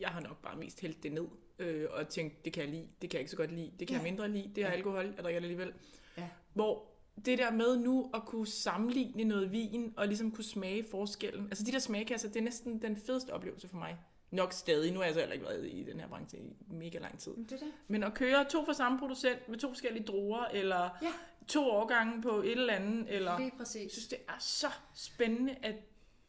[0.00, 1.26] jeg har nok bare mest hældt det ned,
[1.58, 3.88] øh, og tænkt, det kan jeg lide, det kan jeg ikke så godt lide, det
[3.88, 4.02] kan Ja.
[4.02, 4.76] jeg mindre lide, det har Ja.
[4.76, 5.72] alkohol, jeg drikker det alligevel.
[6.16, 6.28] Ja.
[6.54, 6.89] Hvor
[7.24, 11.64] det der med nu at kunne sammenligne noget vin, og ligesom kunne smage forskellen, altså
[11.64, 13.96] de der smagkasser, det er næsten den fedeste oplevelse for mig.
[14.30, 16.98] Nok stadig, nu har jeg så heller ikke været i den her branche i mega
[16.98, 17.32] lang tid.
[17.36, 17.72] det det.
[17.88, 21.12] Men at køre to fra samme producent med to forskellige druer, eller Ja.
[21.48, 23.36] to årgange på et eller andet, eller...
[23.38, 23.92] Lige Jeg præcis.
[23.92, 25.74] synes, det er så spændende, at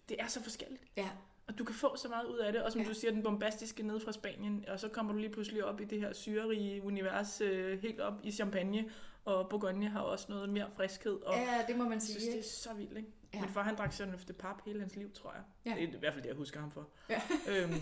[0.10, 0.84] det er så forskelligt.
[0.98, 1.10] Ja,
[1.48, 2.88] Og du kan få så meget ud af det, og som Ja.
[2.88, 5.86] du siger, den bombastiske nede fra Spanien, og så kommer du lige pludselig op i
[5.86, 8.86] det her syrerige univers, øh, helt op i Champagne,
[9.26, 12.20] og Bourgogne har også noget mere friskhed, og jeg ja det må man sige.
[12.20, 13.10] synes, det er så vildt, ikke?
[13.34, 13.42] Ja.
[13.42, 15.44] Min far, han drak sådan efter pap hele hans liv, tror jeg.
[15.66, 15.82] Ja.
[15.82, 16.88] Det er i hvert fald det, jeg husker ham for.
[17.10, 17.22] Ja.
[17.48, 17.74] Øhm,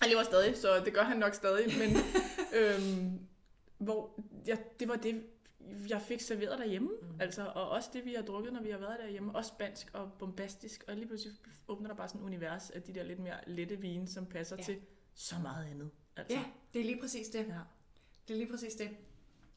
[0.00, 1.96] han lever stadig, så det gør han nok stadig, men
[2.60, 3.18] øhm,
[3.78, 5.24] hvor ja, det var det,
[5.88, 7.20] jeg fik serveret derhjemme, Mm.
[7.20, 10.12] altså, og også det, vi har drukket, når vi har været derhjemme, også spansk og
[10.18, 11.34] bombastisk, og lige pludselig
[11.68, 14.56] åbner der bare sådan et univers af de der lidt mere lette vine, som passer
[14.58, 14.62] ja.
[14.62, 14.80] til
[15.14, 15.90] så meget andet.
[16.16, 16.36] Altså.
[16.36, 17.38] Ja, det er lige præcis det.
[17.38, 17.54] Ja.
[18.28, 18.90] Det er lige præcis det.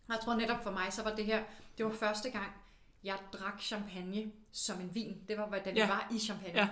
[0.07, 1.43] Og jeg tror netop for mig, så var det her,
[1.77, 2.51] det var første gang,
[3.03, 5.23] jeg drak champagne som en vin.
[5.27, 5.87] Det var, da vi Ja.
[5.87, 6.59] var i champagne.
[6.59, 6.67] Ja.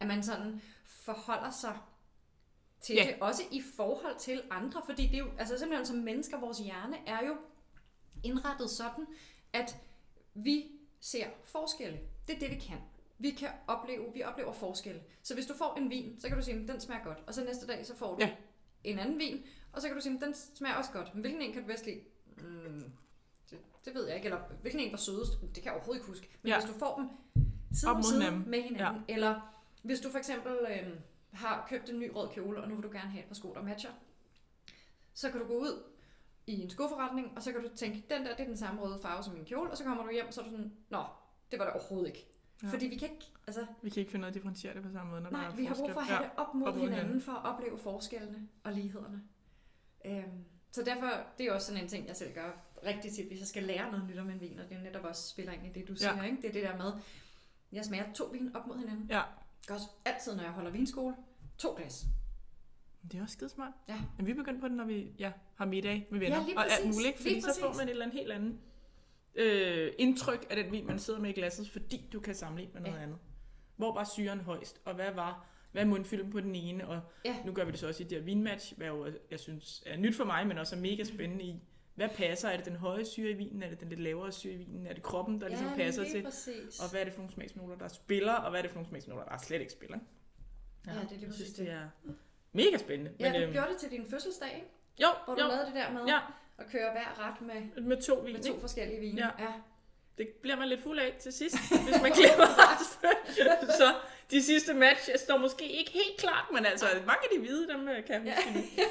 [0.00, 1.78] At man sådan forholder sig
[2.80, 3.04] til Ja.
[3.06, 6.58] det, også i forhold til andre, fordi det er jo, altså simpelthen som mennesker, vores
[6.58, 7.36] hjerne er jo
[8.24, 9.06] indrettet sådan,
[9.52, 9.76] at
[10.34, 10.66] vi
[11.00, 11.98] ser forskelle.
[12.26, 12.78] Det er det, vi kan.
[13.18, 15.02] Vi kan opleve, vi oplever forskelle.
[15.22, 17.18] Så hvis du får en vin, så kan du sige, den smager godt.
[17.26, 18.30] Og så næste dag, så får du Ja.
[18.84, 21.14] en anden vin, og så kan du sige, den smager også godt.
[21.14, 22.00] Men hvilken en kan du bedst lide?
[22.40, 22.92] Mm,
[23.50, 24.26] det, det ved jeg ikke.
[24.26, 25.40] Eller hvilken en var sødest?
[25.40, 26.28] Det kan jeg overhovedet ikke huske.
[26.42, 26.60] Men Ja.
[26.60, 27.08] hvis du får dem
[27.74, 28.50] side om side hinanden.
[28.50, 29.14] med hinanden, ja.
[29.14, 30.92] eller hvis du for eksempel øh,
[31.32, 33.54] har købt en ny rød kjole, og nu vil du gerne have et par sko,
[33.54, 33.90] der matcher,
[35.14, 35.82] så kan du gå ud
[36.46, 38.98] i en skoforretning, og så kan du tænke, den der, det er den samme røde
[39.02, 41.04] farve som min kjole, og så kommer du hjem, og så er du sådan, nå,
[41.50, 42.26] det var det overhovedet ikke.
[42.62, 42.66] Ja.
[42.66, 42.72] Ja.
[42.72, 44.88] Fordi vi kan ikke, altså, Vi kan ikke finde ud af at differentiere det på
[44.92, 45.94] samme måde, når nej, vi har brug forskel.
[45.94, 47.20] for at have det op mod, op mod hinanden, hinanden.
[47.20, 49.22] for at opleve forskellene og lighederne.
[50.04, 52.50] Øhm, så derfor, det er også sådan en ting, jeg selv gør
[52.86, 55.04] rigtig tit, hvis jeg skal lære noget nyt om en vin, og det er netop
[55.04, 56.22] også spiller ind i det, du siger, Ja.
[56.22, 56.36] ikke?
[56.36, 56.92] Det er det der med,
[57.72, 59.06] Jeg smager to vin op mod hinanden.
[59.10, 59.22] Ja.
[59.66, 59.82] Godt.
[60.04, 61.14] Altid, når jeg holder vinskole.
[61.58, 62.04] To glas.
[63.12, 63.72] Det er også skide smart.
[63.88, 64.00] Ja.
[64.16, 66.36] Men vi er begyndt på det, når vi ja, har middag med venner.
[66.48, 67.18] Ja, og alt muligt, ikke?
[67.18, 68.58] fordi Lige så får man et eller andet helt andet
[69.34, 72.80] øh, indtryk af den vin, man sidder med i glasset, fordi du kan sammenligne med
[72.80, 73.02] noget Ja.
[73.02, 73.18] andet.
[73.76, 77.36] Hvor var syren højst, og hvad var hvad er mundfylden på den ene, og Ja.
[77.46, 79.96] nu gør vi det så også i det her vinmatch, hvad jo, jeg synes er
[79.96, 81.62] nyt for mig, men også er mega spændende i,
[81.94, 82.48] hvad passer?
[82.48, 83.62] Er det den høje syre i vinen?
[83.62, 84.86] Er det den lidt lavere syre i vinen?
[84.86, 86.22] Er det kroppen, der ligesom passer til?
[86.22, 86.80] præcis.
[86.80, 88.88] Og hvad er det for nogle smagsnoter, der spiller, og hvad er det for nogle
[88.88, 89.98] smagsnoter, der slet ikke spiller?
[90.86, 91.70] Ja, det er lige jeg præcis synes, det.
[91.70, 91.88] er
[92.52, 93.12] mega spændende.
[93.20, 94.66] Ja, men, du gjorde det til din fødselsdag, ikke?
[95.02, 96.18] jo, Hvor du jo, lavede det der med ja,
[96.58, 98.32] at køre hver ret med, med to vin.
[98.32, 99.20] med to forskellige vine.
[99.38, 99.44] Ja.
[99.44, 99.52] ja.
[100.18, 102.46] Det bliver man lidt fuld af til sidst, hvis man glemmer.
[103.80, 103.94] Så
[104.32, 107.88] de sidste match står måske ikke helt klart, men altså mange af de hvide, dem
[107.88, 108.82] øh, kan jeg huske Ja.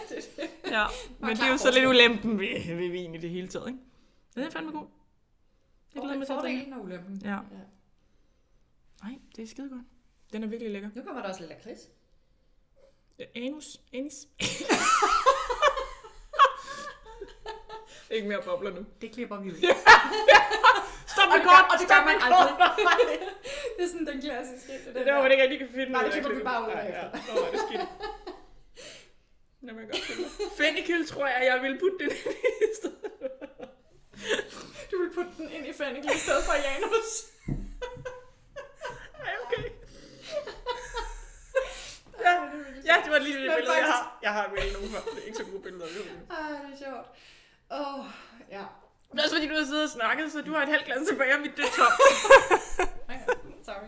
[0.72, 0.78] nu.
[0.78, 0.86] Ja,
[1.28, 3.80] men det er jo så lidt ulempen ved, ved vin i det hele taget, ikke?
[4.36, 4.88] Den er fandme god.
[5.96, 6.36] Jeg glæder mig til.
[6.36, 7.22] Fordelen og ulempen.
[7.24, 7.38] Ja.
[9.04, 9.82] Nej, det er skide godt.
[10.34, 10.90] Den er virkelig lækker.
[10.96, 11.80] Nu kommer der også lidt lakrids.
[13.20, 13.82] Ja, Anus.
[13.94, 14.28] Anis.
[18.12, 18.86] ikke mere bobler nu.
[19.02, 19.56] Det klipper vi ud.
[21.32, 22.52] Og det gør- og det gør man aldrig.
[23.76, 24.72] det er sådan den klassiske.
[24.86, 26.68] Det, Det der, man ikke rigtig kan finde Nej, det af klipper vi bare ud
[26.68, 26.84] efter.
[27.00, 27.04] ja.
[27.28, 27.86] Nå, det skidt.
[29.66, 30.30] Nå, man godt finde.
[30.58, 32.12] Fennikel tror jeg, jeg vil putte den
[32.68, 32.98] i stedet.
[34.92, 37.10] Du vil putte den ind i fennikel i stedet for Janus.
[39.26, 39.64] Ej, okay.
[42.26, 42.34] Ja,
[42.90, 44.20] ja, det var lige det billede, jeg har.
[44.22, 45.00] Jeg har virkelig nogle før.
[45.12, 45.86] Det er ikke så gode billeder.
[45.86, 47.08] Er Ej, det er sjovt.
[47.72, 48.06] Åh, oh,
[48.52, 48.64] ja.
[49.12, 51.34] Men også fordi du har siddet og snakket, så du har et halvt glas tilbage,
[51.36, 52.90] og mit det er tomt.
[53.10, 53.20] Ej,
[53.64, 53.86] sorry.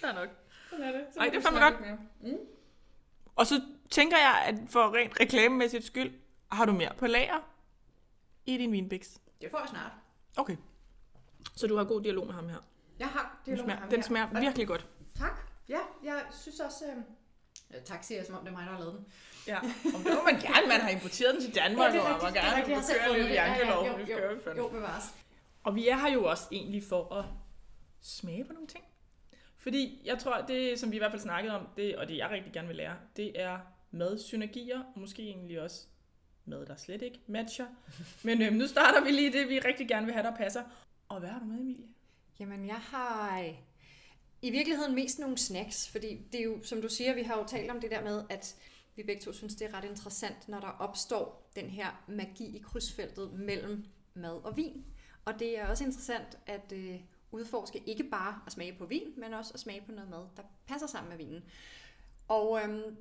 [0.00, 0.28] Det er nok.
[0.70, 1.04] Sådan er det.
[1.14, 1.98] Så Ej, det er fandme mere.
[2.32, 2.38] Mm.
[3.36, 6.14] Og så tænker jeg, at for rent reklamemæssigt skyld,
[6.52, 7.38] har du mere på lager
[8.46, 9.08] i din vinbiks.
[9.40, 9.92] Det får jeg snart.
[10.36, 10.56] Okay.
[11.56, 12.58] Så du har god dialog med ham her.
[12.98, 14.06] Jeg har Den dialog med smager, ham den her.
[14.06, 14.86] smager virkelig godt.
[15.18, 15.40] Tak.
[15.68, 16.84] Ja, jeg synes også...
[16.86, 16.96] Øh...
[17.72, 19.06] ja, Tak siger jeg, som om det er mig, der har lavet den.
[19.46, 19.58] Ja,
[19.94, 20.66] og det må man gerne.
[20.68, 22.68] Man har importeret den til Danmark, Ja, det er og man det er gerne rigtigt.
[22.68, 23.34] Jeg har vil selv køre fundet lidt det.
[23.34, 23.86] Ja, ja, jantelov.
[23.86, 24.62] jo, Det jo, jeg fandme.
[24.62, 25.04] Jo, bevares.
[25.62, 27.24] Og vi er her jo også egentlig for at
[28.00, 28.84] smage på nogle ting.
[29.56, 32.30] Fordi jeg tror, det som vi i hvert fald snakkede om, det, og det jeg
[32.30, 33.58] rigtig gerne vil lære, det er
[33.90, 35.86] madsynergier, og måske egentlig også
[36.44, 37.66] mad, der slet ikke matcher.
[38.24, 40.62] Men øhm, nu starter vi lige det, vi rigtig gerne vil have, der passer.
[41.08, 41.86] Og hvad har du med, Emilie?
[42.40, 43.54] Jamen, jeg har øh,
[44.42, 47.46] i virkeligheden mest nogle snacks, fordi det er jo, som du siger, vi har jo
[47.46, 48.56] talt om det der med, at
[48.96, 52.58] vi begge to synes, det er ret interessant, når der opstår den her magi i
[52.58, 54.84] krydsfeltet mellem mad og vin.
[55.24, 57.00] Og det er også interessant at øh,
[57.30, 60.42] udforske ikke bare at smage på vin, men også at smage på noget mad, der
[60.66, 61.44] passer sammen med vinen.
[62.28, 62.96] Og øhm,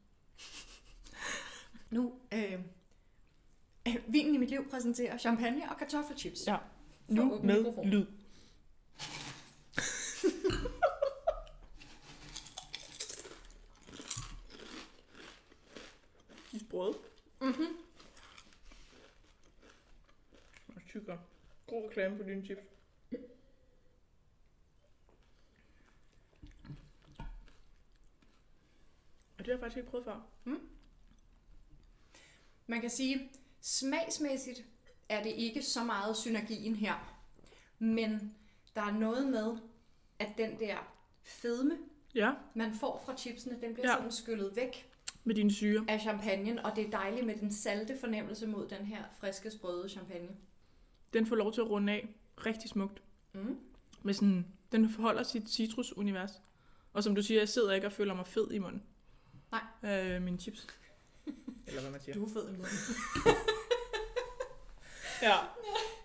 [1.96, 2.60] nu, øh,
[3.88, 6.48] øh, vinen i mit liv præsenterer champagne og kartoffelchips.
[6.48, 6.58] Ja.
[7.08, 7.88] Nu med mikrofon.
[7.88, 8.06] lyd.
[16.52, 16.94] De er sprøde.
[17.42, 17.68] Mm-hmm.
[20.90, 21.18] Og tykker.
[21.68, 22.62] God reklame på dine chips.
[29.38, 30.28] Og det har jeg faktisk ikke prøvet før.
[32.68, 33.30] Man kan sige,
[33.62, 34.66] smagsmæssigt
[35.10, 37.22] er det ikke så meget synergien her.
[37.80, 38.36] Men
[38.76, 39.58] der er noget med,
[40.20, 41.78] at den der fedme,
[42.16, 43.96] Ja, man får fra chipsene, den bliver Ja.
[43.96, 44.92] sådan skyllet væk
[45.24, 45.86] med dine syre.
[45.88, 49.90] af champagnen, og det er dejligt med den salte fornemmelse mod den her friske, sprøde
[49.90, 50.30] champagne.
[51.14, 52.08] Den får lov til at runde af
[52.46, 53.02] rigtig smukt.
[53.34, 53.60] Mm.
[54.04, 56.32] Med sådan, den forholder sit citrusunivers.
[56.94, 58.84] Og som du siger, jeg sidder ikke og føler mig fed i munden.
[59.52, 59.92] Nej.
[59.92, 60.68] Øh, mine chips.
[61.68, 62.16] Eller hvad man siger.
[62.16, 62.78] Du er fed i munden.
[65.22, 65.36] Ja.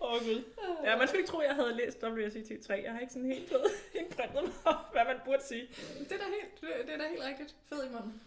[0.01, 0.43] Åh oh, gud.
[0.83, 2.81] Ja, man skulle ikke tro, jeg havde læst WSET 3.
[2.83, 3.65] Jeg har ikke sådan helt fået
[3.99, 5.67] indprintet mig, hvad man burde sige.
[5.99, 7.55] Det er da helt, det er da helt rigtigt.
[7.69, 8.21] Fed i munden.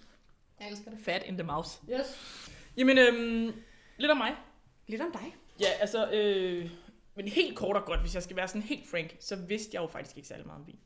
[0.61, 0.99] Jeg elsker det.
[1.05, 1.81] Fat in the mouse.
[1.91, 2.07] Yes.
[2.77, 3.62] Jamen, øhm,
[3.97, 4.37] lidt om mig.
[4.87, 5.37] Lidt om dig.
[5.61, 6.71] Ja, altså, øh,
[7.14, 9.83] men helt kort og godt, hvis jeg skal være sådan helt frank, så vidste jeg
[9.83, 10.79] jo faktisk ikke særlig meget om vin.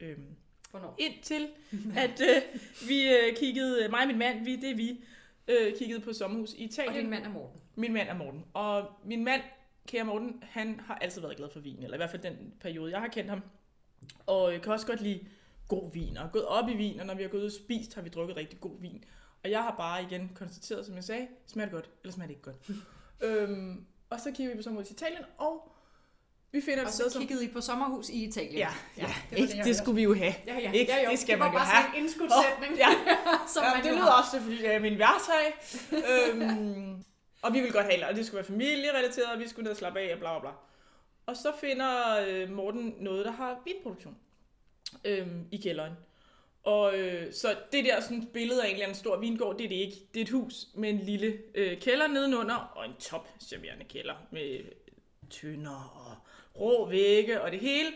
[0.00, 0.36] Øhm,
[0.70, 0.94] Hvornår?
[0.98, 1.48] indtil
[1.96, 5.04] at øh, vi øh, kiggede, mig og min mand, vi, det er vi,
[5.48, 6.94] øh, kiggede på sommerhus i Italien.
[6.94, 7.60] Og din mand er Morten.
[7.74, 8.44] Min mand er Morten.
[8.54, 9.42] Og min mand,
[9.86, 12.92] kære Morten, han har altid været glad for vin, eller i hvert fald den periode,
[12.92, 13.42] jeg har kendt ham.
[14.26, 15.26] Og jeg kan også godt lide
[15.68, 17.94] god vin, og gået op i vin, og når vi har gået ud og spist,
[17.94, 19.04] har vi drukket rigtig god vin.
[19.44, 22.34] Og jeg har bare igen konstateret, som jeg sagde, smager det godt, eller smager det
[22.34, 22.70] ikke godt.
[23.26, 25.72] øhm, og så kigger vi på sommerhus i Italien, og
[26.52, 27.20] vi finder et Og sted, så som...
[27.22, 28.54] kiggede I på sommerhus i Italien.
[28.54, 30.34] Ja, ja, det det, var ikke, det, det skulle vi jo have.
[30.46, 30.92] Ja, ja, Ikke?
[30.92, 31.10] ja, jo.
[31.10, 31.82] Det skal det var man jo bare have.
[31.84, 32.76] sådan en indskudsætning.
[32.78, 32.88] Ja.
[33.54, 34.22] som ja, man det jo lyder har.
[34.22, 35.44] også, fordi det er min værtshøj.
[35.92, 37.04] øhm,
[37.42, 39.76] og vi vil godt have, og det skulle være familierelateret, og vi skulle ned og
[39.76, 40.50] slappe af, og bla bla bla.
[41.26, 44.16] Og så finder øh, Morten noget, der har vinproduktion.
[45.04, 45.92] øhm, i kælderen.
[46.66, 49.68] Og øh, så det der sådan billede af en eller anden stor vingård, det er
[49.68, 49.96] det ikke.
[50.14, 54.14] Det er et hus med en lille øh, kælder nedenunder, og en top serverende kælder
[54.30, 54.60] med
[55.30, 56.16] tønder og
[56.60, 57.88] rå vægge og det hele.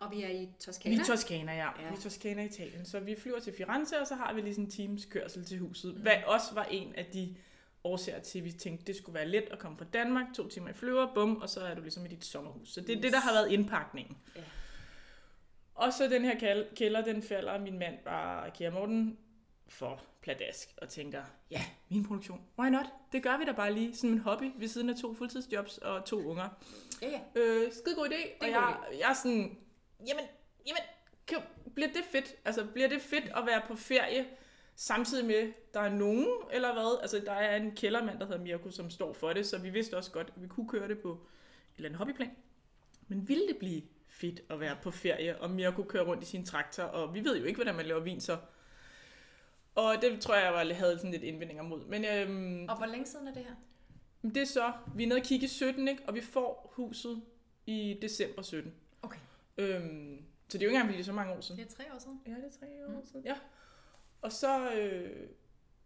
[0.00, 0.94] Og vi er i Toskana.
[0.94, 1.58] Vi er i Toskana, ja.
[1.58, 1.70] Ja.
[1.78, 2.84] Vi er i Toskana, Italien.
[2.84, 5.58] Så vi flyver til Firenze, og så har vi lige sådan en times kørsel til
[5.58, 5.92] huset.
[5.92, 7.36] Hvad også var en af de
[7.84, 10.26] årsager til, at vi tænkte, det skulle være let at komme fra Danmark.
[10.34, 12.68] To timer i flyver, bum, og så er du ligesom i dit sommerhus.
[12.68, 14.16] Så det er det, der har været indpakningen.
[14.36, 14.40] Ja.
[15.78, 19.18] Og så den her kæl- kælder, den falder min mand bare, Kjær Morten,
[19.68, 22.86] for pladask og tænker, ja, min produktion, why not?
[23.12, 26.04] Det gør vi da bare lige som en hobby ved siden af to fuldtidsjobs og
[26.04, 26.48] to unger.
[27.02, 27.20] Ja, ja.
[27.34, 28.30] Øh, skide god idé.
[28.40, 29.58] Og en jeg, jeg er sådan,
[30.08, 30.24] jamen,
[30.66, 30.82] jamen,
[31.26, 31.38] kan,
[31.74, 32.34] bliver det fedt?
[32.44, 34.26] Altså, bliver det fedt at være på ferie,
[34.76, 36.98] samtidig med, der er nogen, eller hvad?
[37.00, 39.96] Altså, der er en kældermand, der hedder Mirko, som står for det, så vi vidste
[39.96, 41.18] også godt, at vi kunne køre det på et
[41.76, 42.30] eller andet hobbyplan.
[43.08, 46.44] Men ville det blive fedt at være på ferie, og Mirko kører rundt i sin
[46.46, 48.38] traktor, og vi ved jo ikke, hvordan man laver vin, så...
[49.74, 51.84] Og det tror jeg, jeg var- havde sådan lidt indvendinger mod.
[51.86, 53.54] Men øhm, Og hvor længe siden er det her?
[54.22, 56.02] det er så, vi er nede og kigge i 17, ikke?
[56.06, 57.22] og vi får huset
[57.66, 58.74] i december 17.
[59.02, 59.18] Okay.
[59.58, 61.60] Øhm, så det er jo ikke engang, fordi det er så mange år siden.
[61.60, 62.20] Det er tre år siden.
[62.26, 62.66] Ja, det er tre
[62.96, 63.24] år siden.
[63.24, 63.34] Ja.
[64.22, 65.26] Og så øh,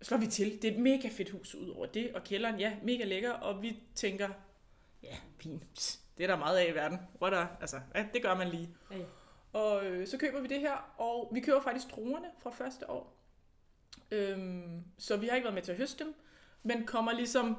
[0.03, 0.63] slår vi til.
[0.63, 3.63] Det er et mega fedt hus ud over det, og kælderen, ja, mega lækker, og
[3.63, 4.29] vi tænker,
[5.03, 5.65] ja, vin,
[6.19, 6.99] det er der meget af i verden.
[7.23, 8.69] What er, altså, ja, det gør man lige.
[8.91, 8.97] Ja.
[9.53, 13.19] Og øh, så køber vi det her, og vi køber faktisk druerne fra første år.
[14.11, 16.15] Øhm, så vi har ikke været med til at høste dem,
[16.63, 17.57] men kommer ligesom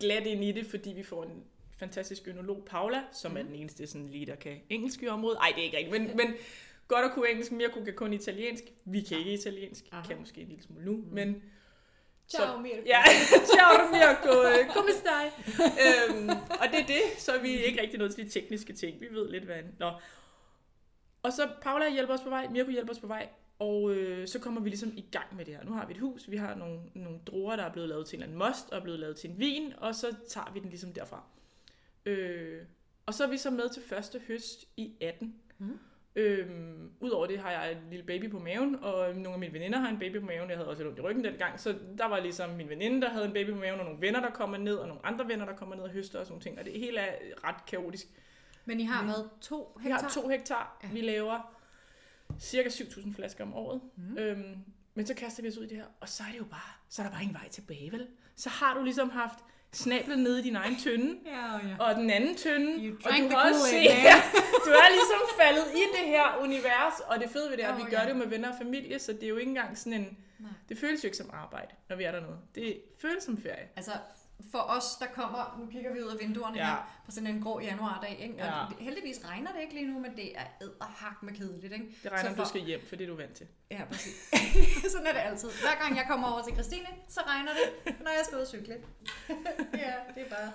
[0.00, 1.44] glat ind i det, fordi vi får en
[1.78, 5.38] fantastisk ønolog, Paula, som er den eneste sådan lige, der kan engelsk i området.
[5.38, 6.34] Ej, det er ikke rigtigt, men, men
[6.88, 7.52] godt at kunne engelsk.
[7.52, 8.64] Mirko kan kun italiensk.
[8.84, 9.84] Vi kan ikke italiensk.
[9.92, 10.08] Aha.
[10.08, 11.42] Kan måske en lille smule nu, men...
[12.30, 12.82] Ciao, Mirko.
[12.86, 13.02] Ja,
[13.52, 14.32] ciao Mirko.
[14.74, 15.26] Come stai?
[15.84, 19.00] øhm, og det er det, så er vi ikke rigtig nået til de tekniske ting.
[19.00, 19.62] Vi ved lidt, hvad...
[19.78, 19.92] Nå.
[21.22, 24.38] Og så Paula hjælper os på vej, Mirko hjælper os på vej, og øh, så
[24.38, 25.64] kommer vi ligesom i gang med det her.
[25.64, 28.16] Nu har vi et hus, vi har nogle, nogle druer, der er blevet lavet til
[28.16, 30.60] en eller anden most, og er blevet lavet til en vin, og så tager vi
[30.60, 31.22] den ligesom derfra.
[32.06, 32.62] Øh,
[33.06, 35.34] og så er vi så med til første høst i 18.
[35.58, 35.78] Mhm.
[36.16, 39.78] Øhm, Udover det har jeg en lille baby på maven, og nogle af mine veninder
[39.78, 40.48] har en baby på maven.
[40.50, 43.08] Jeg havde også lidt ondt i ryggen dengang, så der var ligesom min veninde, der
[43.10, 45.44] havde en baby på maven, og nogle venner, der kommer ned, og nogle andre venner,
[45.46, 46.58] der kommer ned og høster og sådan nogle ting.
[46.58, 48.06] Og det hele er ret kaotisk.
[48.64, 50.02] Men I har Men- været to Vi hektar?
[50.02, 50.78] har to hektar.
[50.82, 50.88] Ja.
[50.92, 51.56] Vi laver
[52.38, 53.80] cirka 7.000 flasker om året.
[53.96, 54.18] Mm.
[54.18, 54.56] Øhm,
[54.94, 56.72] men så kaster vi os ud i det her, og så er det jo bare,
[56.88, 58.06] så er der bare ingen vej tilbage, vel?
[58.36, 59.38] Så har du ligesom haft
[59.72, 61.76] snablet nede i din egen tønde, Ja, ja.
[61.78, 64.22] og den anden tynde, You og du har også set, ja,
[64.66, 67.74] du er ligesom faldet i det her univers, og det fede ved det er, at
[67.80, 68.04] Oh, vi gør ja.
[68.04, 70.50] det jo med venner og familie, så det er jo ikke engang sådan en, Nej.
[70.68, 72.38] det føles jo ikke som arbejde, når vi er dernede.
[72.54, 73.68] Det føles som ferie.
[73.76, 73.92] Altså,
[74.52, 76.64] for os, der kommer, nu kigger vi ud af vinduerne ja.
[76.66, 78.34] Her, på sådan en grå januardag, ikke?
[78.34, 78.40] og
[78.78, 78.84] Ja.
[78.84, 81.72] heldigvis regner det ikke lige nu, men det er æderhak med kedeligt.
[81.72, 81.86] Ikke?
[82.02, 83.46] Det regner, Så for- du skal hjem, for det er du vant til.
[83.70, 84.30] Ja, præcis.
[84.92, 85.48] sådan er det altid.
[85.48, 88.48] Hver gang jeg kommer over til Christine, så regner det, når jeg skal ud og
[88.48, 88.76] cykle.
[89.84, 90.52] ja, det er bare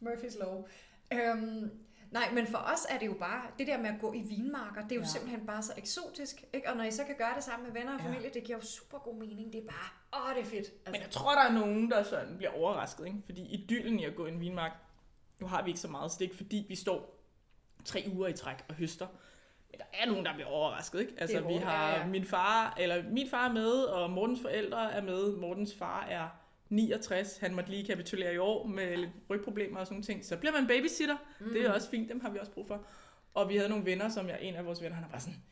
[0.00, 0.64] Murphys Law.
[1.12, 1.70] Øhm,
[2.12, 4.82] nej, men for os er det jo bare, det der med at gå i vinmarker,
[4.82, 5.06] det er jo ja.
[5.06, 5.10] Ja.
[5.10, 6.44] simpelthen bare så eksotisk.
[6.52, 6.70] Ikke?
[6.70, 8.06] Og når I så kan gøre det sammen med venner og Ja.
[8.06, 9.52] familie, det giver jo super god mening.
[9.52, 10.68] Det er bare, åh, det er fedt.
[10.72, 13.18] Men Altså, jeg tror, der er nogen, der sådan bliver overrasket, ikke?
[13.24, 14.72] Fordi idyllen i at gå i en vinmark,
[15.38, 17.18] nu har vi ikke så meget, så det er ikke fordi, vi står
[17.84, 19.06] tre uger i træk og høster.
[19.70, 21.12] Men der er nogen, der bliver overrasket, ikke?
[21.18, 22.06] Altså, vi har ja, ja.
[22.06, 25.36] min far, eller min far er med, og Mortens forældre er med.
[25.36, 26.28] Mortens far er
[26.72, 27.38] 69.
[27.38, 30.24] Han måtte lige kapitulere i år med lidt rygproblemer og sådan nogle ting.
[30.24, 31.16] Så bliver man babysitter.
[31.40, 31.52] Mm.
[31.52, 32.86] Det er også fint, dem har vi også brug for.
[33.34, 35.42] Og vi havde nogle venner, som jeg, en af vores venner, han er bare sådan,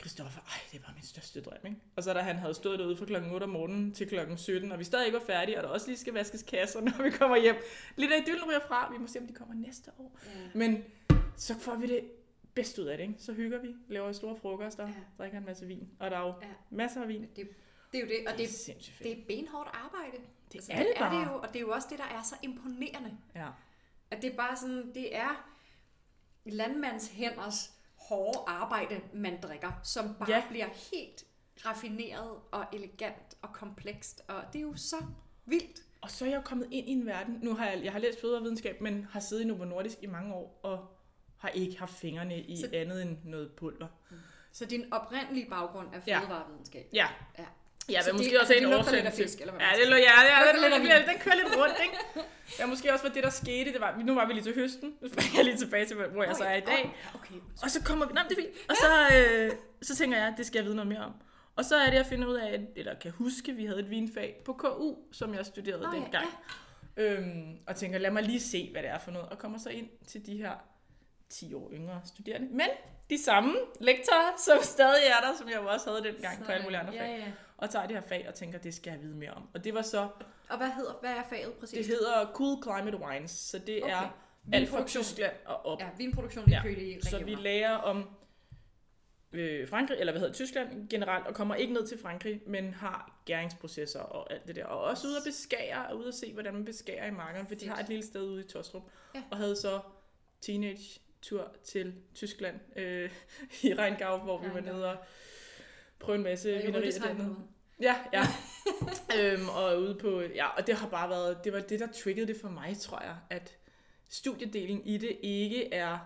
[0.00, 1.76] Christoffer, ej, det er bare min største drøm, ikke?
[1.96, 4.72] Og så da han havde stået derude fra klokken 8 om morgenen til klokken 17,
[4.72, 7.10] og vi stadig ikke var færdige, og der også lige skal vaskes kasser, når vi
[7.10, 7.56] kommer hjem.
[7.96, 10.18] Lidt af idyllen ryger fra, vi må se, om de kommer næste år.
[10.26, 10.30] ja.
[10.58, 10.84] Men
[11.36, 12.00] så får vi det
[12.54, 13.14] bedst ud af det, ikke?
[13.18, 14.94] Så hygger vi, laver store frokoster, Ja.
[15.18, 16.46] drikker en masse vin, og der er jo Ja.
[16.70, 17.20] masser af vin.
[17.36, 17.48] Det,
[17.92, 20.16] det er jo det, og Det det, er det er benhårdt arbejde.
[20.52, 21.32] Det Altså, er det er det bare.
[21.32, 23.18] jo, og det er jo også det, der er så imponerende.
[23.34, 23.48] Ja.
[24.10, 25.48] At det er bare sådan, det er
[26.44, 27.72] landmandshænders
[28.08, 30.44] hårde arbejde, man drikker, som bare ja.
[30.48, 31.24] Bliver helt
[31.66, 34.22] raffineret og elegant og komplekst.
[34.28, 34.96] Og det er jo så
[35.44, 35.80] vildt.
[36.00, 38.20] Og så er jeg kommet ind i en verden, nu har jeg, jeg har læst
[38.20, 40.96] fødevarevidenskab, men har siddet i Novo Nordisk i mange år, og
[41.36, 43.88] har ikke haft fingrene i Så- andet end noget pulver.
[44.52, 46.88] Så din oprindelige baggrund er fødevarevidenskab.
[46.92, 47.08] Ja.
[47.38, 47.46] Ja.
[47.90, 49.88] Ja, Så det- måske også altså, en det årsag til- fisk, eller hvad Ja, det
[49.88, 51.96] lå, ja, ja, den, af den, den kører lidt rundt, ikke?
[52.58, 53.72] Ja, måske også var det, der skete.
[53.72, 54.94] Det var, nu var vi lige til høsten.
[55.00, 56.84] Nu springer jeg lige tilbage til, hvor jeg så er i dag.
[57.14, 57.34] Oh, okay.
[57.62, 58.12] Og så kommer vi...
[58.12, 58.54] Nej, det er fint.
[58.70, 61.12] Og så, øh, så tænker jeg, at det skal jeg vide noget mere om.
[61.56, 63.80] Og så er det, jeg finder ud af, at- eller kan huske, at vi havde
[63.80, 66.26] et vinfag på KU, som jeg studerede ja, dengang.
[66.96, 69.28] Øhm, og tænker, lad mig lige se, hvad det er for noget.
[69.28, 70.52] Og kommer så ind til de her
[71.30, 72.48] 10 år yngre studerende.
[72.50, 72.66] Men
[73.10, 76.62] de samme lektorer, som stadig er der, som jeg jo også havde dengang på alle
[76.64, 77.00] mulige andre fag.
[77.00, 77.32] Ja, ja.
[77.62, 79.48] Og tager det her fag og tænker, det skal jeg vide mere om.
[79.54, 80.08] Og det var så,
[80.50, 81.78] Og hvad hedder, hvad er faget præcis?
[81.78, 83.92] det hedder Cool Climate Wines, så det Okay.
[83.94, 84.08] er
[84.52, 84.86] alt fra.
[84.86, 85.80] Tyskland og op.
[85.80, 87.36] Ja, vinproduktion i Ja, kølige Så regioner.
[87.36, 88.08] vi lærer om
[89.32, 93.20] øh, Frankrig, eller hvad hedder Tyskland generelt, og kommer ikke ned til Frankrig, men har
[93.24, 94.64] gæringsprocesser og alt det der.
[94.64, 97.54] Og også ude at beskære, og ude at se, hvordan man beskærer i markerne, for
[97.54, 98.82] de har et lille sted ude i Tostrup.
[99.14, 99.22] Ja.
[99.30, 99.80] Og havde så
[100.40, 103.10] teenage tur til Tyskland øh,
[103.62, 104.96] i Rheingau, hvor vi var nede og
[105.98, 107.36] prøve en masse vinerier dernede.
[107.82, 108.22] Ja, ja.
[109.18, 112.26] øhm, og ude på, ja, og det har bare været, det var det, der triggede
[112.26, 113.56] det for mig, tror jeg, at
[114.08, 115.98] studiedelen i det ikke er,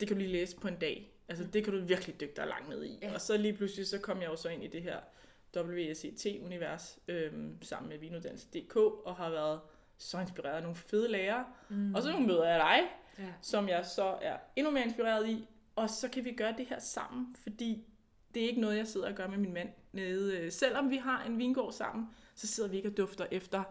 [0.00, 1.12] det kan du lige læse på en dag.
[1.28, 2.98] Altså, det kan du virkelig dykke dig langt ned i.
[3.02, 3.14] Ja.
[3.14, 4.98] Og så lige pludselig, så kom jeg jo så ind i det her
[5.56, 9.60] WSET-univers øhm, sammen med Vinuddannelse.dk og har været
[9.98, 11.44] så inspireret af nogle fede lærere.
[11.68, 11.94] Mm.
[11.94, 13.32] Og så nogle møder af dig, Ja.
[13.42, 15.48] som jeg så er endnu mere inspireret i.
[15.76, 17.84] Og så kan vi gøre det her sammen, fordi
[18.34, 20.38] det er ikke noget, jeg sidder og gør med min mand nede.
[20.40, 23.62] Øh, Selvom vi har en vingård sammen, så sidder vi ikke og dufter efter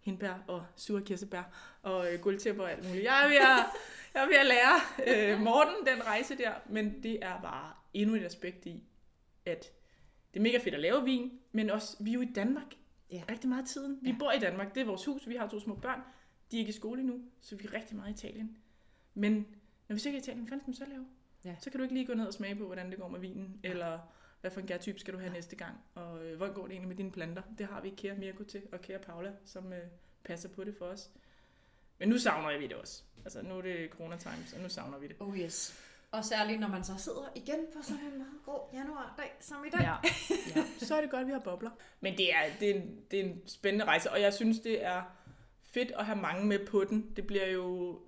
[0.00, 1.42] hindbær og sure kirsebær
[1.82, 3.04] og øh, guldtæpper og alt muligt.
[3.04, 3.66] Jeg er ved at,
[4.14, 8.16] jeg er ved at lære øh, Morten den rejse der, men det er bare endnu
[8.16, 8.82] et aspekt i,
[9.46, 9.72] at
[10.34, 12.74] det er mega fedt at lave vin, men også, vi er jo i Danmark
[13.10, 13.22] Ja.
[13.30, 13.98] rigtig meget af tiden.
[14.02, 14.16] Vi Ja.
[14.18, 16.00] bor i Danmark, det er vores hus, vi har to små børn,
[16.50, 18.56] de er ikke i skole endnu, så vi er rigtig meget i Italien.
[19.14, 19.46] Men
[19.88, 21.06] når vi så ikke er i Italien, fanden skal man så lave?
[21.44, 21.54] Ja.
[21.60, 23.60] Så kan du ikke lige gå ned og smage på, hvordan det går med vinen,
[23.62, 23.98] eller
[24.44, 26.88] hvad for en gærtype skal du have næste gang, og øh, hvordan går det egentlig
[26.88, 27.42] med dine planter?
[27.58, 29.82] Det har vi kære Mirko til, og kære Paula, som øh,
[30.24, 31.10] passer på det for os.
[31.98, 33.02] Men nu savner vi det også.
[33.24, 35.16] Altså nu er det corona times, og nu savner vi det.
[35.20, 35.80] Oh yes.
[36.10, 39.70] Og særligt, når man så sidder igen på sådan en meget god januardag som i
[39.70, 39.80] dag.
[39.80, 39.94] Ja.
[40.56, 40.64] ja.
[40.78, 41.70] Så er det godt, at vi har bobler.
[42.00, 44.84] Men det er, det, er en, det er en spændende rejse, og jeg synes, det
[44.84, 45.02] er
[45.62, 47.12] fedt at have mange med på den.
[47.16, 47.98] Det bliver jo...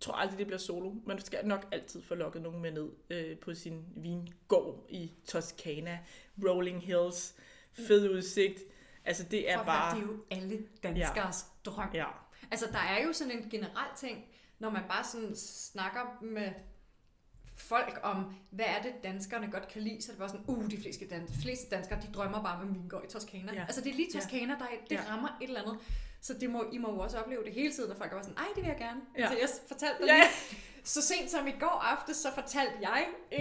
[0.00, 0.92] Tror aldrig, det bliver solo.
[1.06, 5.98] Man skal nok altid få lukket nogen med ned øh, på sin vingård i Toscana.
[6.48, 7.34] Rolling Hills.
[7.72, 8.60] Fed udsigt.
[9.04, 9.94] Altså, det er For bare...
[9.96, 11.70] Det er jo alle danskers ja.
[11.70, 11.88] drøm.
[11.94, 12.06] Ja.
[12.50, 14.24] Altså, der er jo sådan en generel ting,
[14.58, 16.52] når man bare sådan snakker med
[17.56, 20.70] folk om, hvad er det, danskerne godt kan lide, så er det bare sådan, uh,
[20.70, 23.52] de fleste, dan- fleste danskere, de drømmer bare om en vingård i Toskana.
[23.54, 23.60] Ja.
[23.62, 24.20] Altså, det er lige Ja.
[24.20, 25.02] Toskana, der er, det Ja.
[25.08, 25.78] rammer et eller andet.
[26.20, 28.36] Så det må, I må jo også opleve det hele tiden, når folk er sådan,
[28.38, 29.00] ej, det vil jeg gerne.
[29.18, 29.22] Ja.
[29.22, 30.14] Altså, jeg fortalte dig Ja.
[30.16, 33.06] lige, så sent som i går aftes, så fortalte jeg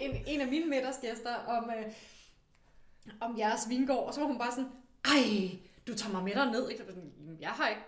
[0.00, 1.92] en, en af mine middagsgæster om, øh,
[3.20, 4.70] om jeres vingård, og så var hun bare sådan,
[5.04, 5.50] ej,
[5.86, 6.22] du tager mig
[6.52, 6.68] med.
[6.70, 6.78] Ikke?
[6.78, 7.80] Så var jeg sådan, "Jamen, Jeg har ikke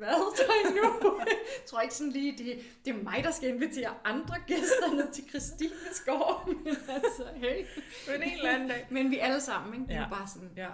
[0.00, 1.18] været der endnu.
[1.20, 1.26] Jeg
[1.66, 5.28] tror ikke sådan lige, det, det er mig, der skal invitere andre gæster ned til
[5.28, 6.48] Christines gård.
[6.64, 7.66] Men altså, hey.
[8.08, 8.86] Men en eller anden dag.
[8.90, 9.92] Men vi alle sammen, ikke?
[9.92, 10.02] Er Ja.
[10.04, 10.68] jo bare sådan, Ja.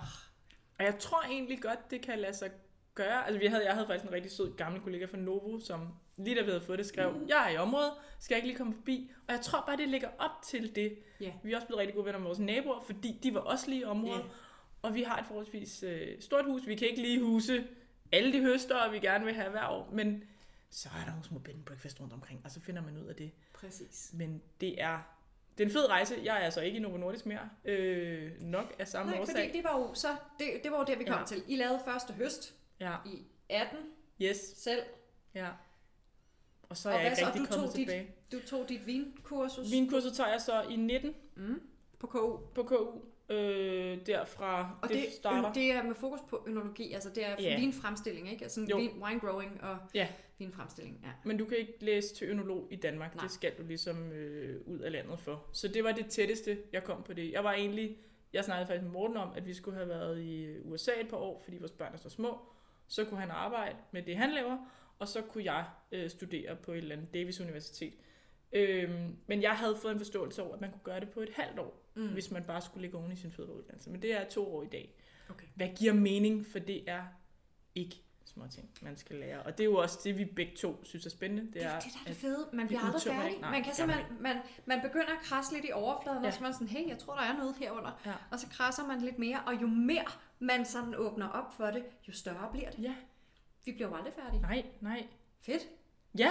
[0.78, 2.50] Og jeg tror egentlig godt, det kan lade sig
[2.94, 3.26] gøre.
[3.26, 6.37] Altså, vi havde, jeg havde faktisk en rigtig sød gammel kollega fra Novo, som lige
[6.37, 8.74] da vi havde fået det, skrev, jeg er i området, skal jeg ikke lige komme
[8.74, 9.11] forbi?
[9.28, 10.98] Og jeg tror bare, det ligger op til det.
[11.20, 11.33] Ja.
[11.42, 13.80] Vi er også blevet rigtig gode venner med vores naboer, fordi de var også lige
[13.80, 14.20] i området.
[14.20, 14.24] Ja.
[14.83, 16.66] Og vi har et forholdsvis øh, stort hus.
[16.66, 17.66] Vi kan ikke lige huse
[18.12, 20.24] alle de høster, vi gerne vil have hver år, men
[20.70, 23.07] så er der nogle små bed and breakfast rundt omkring, og så finder man ud
[23.07, 23.30] af det.
[23.54, 24.11] præcis.
[24.14, 24.98] Men det er,
[25.59, 26.14] det er en fed rejse.
[26.24, 27.48] Jeg er altså ikke i Novo Nordisk mere.
[27.64, 29.35] Øh, nok af samme Nej, årsag.
[29.35, 31.24] fordi det var jo så, det, det var jo det, vi kom Ja.
[31.26, 31.42] til.
[31.48, 33.78] I lavede første høst Ja, i 18
[34.22, 34.37] yes.
[34.37, 34.82] selv.
[35.34, 35.48] Ja.
[36.62, 38.14] Og så er Og jeg ikke rigtig Du kommet tog dit- tilbage.
[38.32, 41.60] Du tog dit vinkursus Vinkurset tager jeg så i 19 mm,
[41.98, 42.37] på KU.
[42.54, 43.00] på KU.
[43.28, 45.52] Øh, derfra, Og det, det, starter.
[45.52, 47.58] det er med fokus på ønologi, altså det er Ja.
[47.60, 48.44] vinfremstilling, ikke?
[48.44, 48.76] Altså Jo.
[48.76, 50.08] vin, wine growing og Ja.
[50.38, 51.10] vinfremstilling, ja.
[51.24, 53.14] Men du kan ikke læse til ønolog i Danmark.
[53.14, 53.22] Nej.
[53.22, 55.44] Det skal du ligesom øh, ud af landet for.
[55.52, 57.32] Så det var det tætteste, jeg kom på det.
[57.32, 57.98] Jeg var egentlig,
[58.32, 61.16] jeg snakkede faktisk med Morten om, at vi skulle have været i USA et par
[61.16, 62.38] år, fordi vores børn er så små.
[62.94, 64.59] Så kunne han arbejde med det, han laver,
[64.98, 67.94] og så kunne jeg øh, studere på et eller andet Davis Universitet.
[68.52, 71.30] Øhm, men jeg havde fået en forståelse over, at man kunne gøre det på et
[71.37, 72.09] halvt år, Mm.
[72.12, 73.90] hvis man bare skulle ligge oven i sin fødevareuddannelse.
[73.90, 74.94] Men det er to år i dag.
[75.30, 75.46] Okay.
[75.54, 76.46] Hvad giver mening?
[76.46, 77.02] For det er
[77.74, 79.42] ikke små ting, man skal lære.
[79.42, 81.42] Og det er jo også det, vi begge to synes er spændende.
[81.42, 82.48] Det, Det er er, det, der er det fede.
[82.52, 83.40] Man bliver aldrig færdig.
[83.40, 86.27] Nej, man kan simpelthen, man, man begynder at krasse lidt i overfladen, ja.
[86.29, 88.00] Og så er man sådan, hey, jeg tror, der er noget herunder.
[88.06, 88.12] Ja.
[88.31, 90.04] Og så krasser man lidt mere, og jo mere
[90.38, 92.83] man sådan åbner op for det, jo større bliver det.
[92.83, 92.94] ja,
[93.64, 94.40] Vi bliver jo aldrig færdige.
[94.42, 95.06] nej, nej.
[95.40, 95.62] Fedt.
[96.18, 96.31] Ja,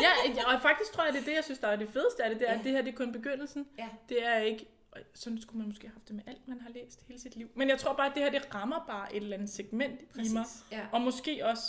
[0.00, 2.24] ja, ja, og faktisk tror jeg, det er det, jeg synes, der er det fedeste
[2.24, 2.58] af det, det er, Ja.
[2.58, 3.66] at det her det er kun begyndelsen.
[3.78, 3.88] Ja.
[4.08, 6.70] Det er ikke, og sådan skulle man måske have haft det med alt, man har
[6.70, 7.48] læst hele sit liv.
[7.56, 10.28] Men jeg tror bare, at det her, det rammer bare et eller andet segment i
[10.34, 10.44] mig.
[10.72, 10.80] Ja.
[10.92, 11.64] Og måske også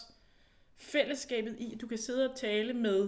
[0.78, 3.08] fællesskabet i, at du kan sidde og tale med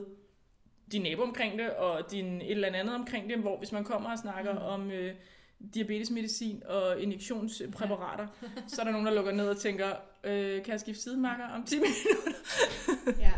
[0.91, 4.11] din nabo omkring det, og din et eller andet omkring det, hvor hvis man kommer
[4.11, 4.57] og snakker Mm.
[4.59, 5.15] om øh,
[5.73, 8.27] diabetesmedicin og injektionspræparater,
[8.67, 9.93] så er der nogen, der lukker ned og tænker,
[10.23, 13.19] øh, kan jeg skifte sidemarker om 10 minutter?
[13.19, 13.31] ja.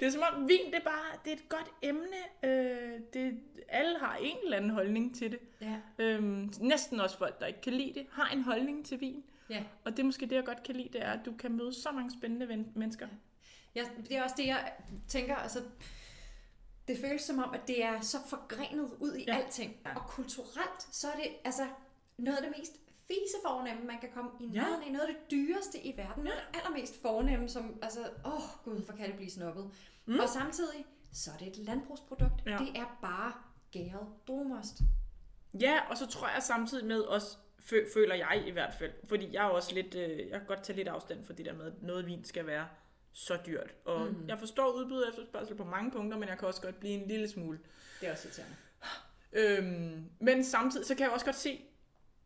[0.00, 2.16] Det er som om vin, det er bare det er et godt emne.
[2.42, 5.38] Øh, det, alle har en eller anden holdning til det.
[5.60, 5.76] Ja.
[5.98, 9.24] Øhm, næsten også folk, der ikke kan lide det, har en holdning til vin.
[9.50, 9.62] Ja.
[9.84, 11.74] Og det er måske det, jeg godt kan lide, det er, at du kan møde
[11.74, 13.08] så mange spændende ven- mennesker.
[13.74, 14.72] Ja, det er også det, jeg
[15.08, 15.62] tænker, altså,
[16.88, 19.36] det føles som om, at det er så forgrenet ud i Ja.
[19.36, 19.42] ja.
[19.42, 19.76] alting.
[19.84, 19.90] Ja.
[19.90, 19.96] Ja.
[19.96, 21.62] Og kulturelt, så er det altså
[22.18, 22.72] noget af det mest
[23.06, 24.52] fisefornemme, man kan komme i Ja.
[24.52, 24.92] nærheden af.
[24.92, 26.24] Noget af det dyreste i verden.
[26.24, 29.70] Noget af det allermest fornemme, som, altså, åh oh, gud, hvor kan det blive snuppet.
[30.06, 30.18] Mm.
[30.20, 32.32] Og samtidig, så er det et landbrugsprodukt.
[32.46, 32.56] Ja.
[32.58, 33.32] Det er bare
[33.72, 34.80] gæret druemost.
[35.60, 39.28] Ja, og så tror jeg samtidig med også, fø- føler jeg i hvert fald, fordi
[39.32, 41.66] jeg er også lidt, øh, jeg kan godt tage lidt afstand for det der med,
[41.66, 42.68] at noget vin skal være
[43.12, 43.74] så dyrt.
[43.84, 44.06] Og.
[44.12, 44.28] Mm.
[44.28, 47.08] jeg forstår udbud og efterspørgsel på mange punkter, men jeg kan også godt blive en
[47.08, 47.58] lille smule.
[48.00, 48.56] Det er også irriterende.
[49.32, 51.60] Øhm, men samtidig, så kan jeg også godt se,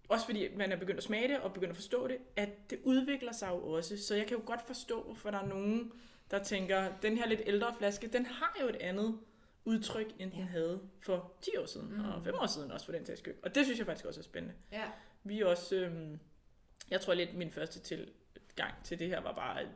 [0.09, 2.79] også fordi man er begyndt at smage det og begyndt at forstå det, at det
[2.85, 4.03] udvikler sig jo også.
[4.03, 5.93] Så jeg kan jo godt forstå, hvorfor der er nogen,
[6.39, 9.18] der tænker, den her lidt ældre flaske, den har jo et andet
[9.64, 10.45] udtryk, end den Ja.
[10.47, 12.05] havde for 10 år siden, mm.
[12.05, 13.35] Og 5 år siden også for den sags skyld.
[13.43, 14.55] Og det synes jeg faktisk også er spændende.
[14.72, 14.85] Ja.
[15.24, 16.18] Vi er også, øhm,
[16.91, 18.11] jeg tror lidt, min første til
[18.57, 19.66] gang til det her var bare,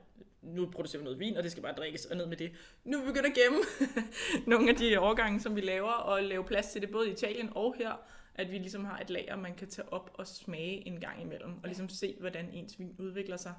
[0.42, 2.52] nu producerer vi noget vin, og det skal bare drikkes, og ned med det.
[2.84, 3.58] Nu er vi begyndt at gemme
[4.56, 7.48] nogle af de årgange, som vi laver, og lave plads til det både i Italien
[7.54, 7.92] og her,
[8.34, 11.52] at vi ligesom har et lager, man kan tage op og smage en gang imellem,
[11.62, 13.54] og ligesom se, hvordan ens vin udvikler sig.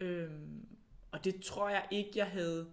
[0.00, 0.66] Øhm,
[1.12, 2.66] og det tror jeg ikke, jeg havde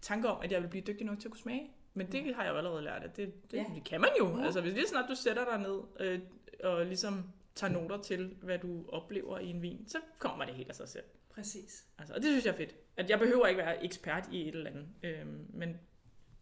[0.00, 1.70] tanker om, at jeg ville blive dygtig nok til at kunne smage.
[1.94, 3.66] Men det har jeg jo allerede lært, at det, det, Ja.
[3.74, 4.28] det kan man jo.
[4.28, 4.40] Mhm.
[4.40, 6.20] Altså hvis lige snart du sætter dig ned øh,
[6.64, 7.24] og ligesom
[7.54, 10.88] tager noter til, hvad du oplever i en vin, så kommer det helt af sig
[10.88, 11.04] selv.
[11.30, 11.84] Præcis.
[11.98, 12.74] Altså, og det synes jeg er fedt.
[12.96, 14.88] At jeg behøver ikke være ekspert i et eller andet.
[15.02, 15.80] Øhm, men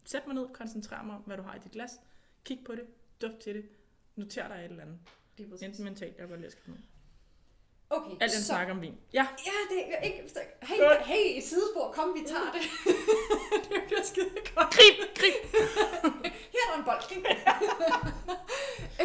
[0.05, 1.91] sæt mig ned, koncentrer mig om, hvad du har i dit glas.
[2.45, 2.83] Kig på det,
[3.21, 3.65] duft til det,
[4.15, 4.97] noter dig et eller andet.
[5.37, 5.65] Det er.
[5.67, 6.83] Enten mentalt, jeg godt skrive ned.
[7.91, 8.97] Okay, Alt den så snak om vin.
[9.13, 10.29] Ja, Ja, det er ikke...
[10.61, 12.61] Hey, hey, sidespor, kom, vi tager det.
[13.73, 14.67] det bliver skide godt.
[14.75, 15.33] grib, grib.
[16.53, 17.01] Her er der en bold.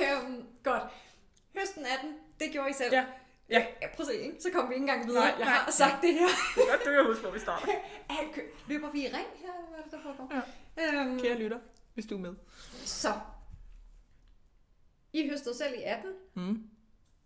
[0.01, 0.83] øhm, godt.
[1.59, 2.93] Høsten 18, det gjorde I selv.
[2.93, 3.05] Ja.
[3.49, 3.67] Ja.
[3.83, 4.37] ja prøv at se, ikke?
[4.41, 5.25] så kommer vi ikke engang videre.
[5.25, 6.27] Nej, jeg har sagt det her.
[6.57, 7.67] Det er godt, du kan huske, hvor vi starter.
[8.09, 9.53] Alt kø- Løber vi i ring her?
[9.53, 10.33] eller Hvad er det, der foregår?
[10.79, 11.01] Ja.
[11.03, 11.59] Øhm, Kære lytter,
[11.95, 12.35] hvis du er med.
[12.85, 13.13] så.
[15.13, 16.63] I høstede selv i 18, Mm.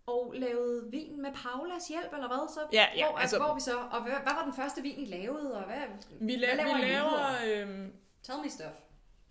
[0.09, 2.49] Og lavede vin med Paulas hjælp, eller hvad?
[2.55, 3.77] Så Ja, ja, hvor, er, altså- hvor vi så?
[3.93, 5.55] Og hvad, hvad var den første vin, I lavede?
[5.59, 5.77] Og hvad,
[6.21, 7.69] Vi, la- hvad laver vi laver...
[7.69, 7.93] Øhm,
[8.23, 8.75] Tell me stuff.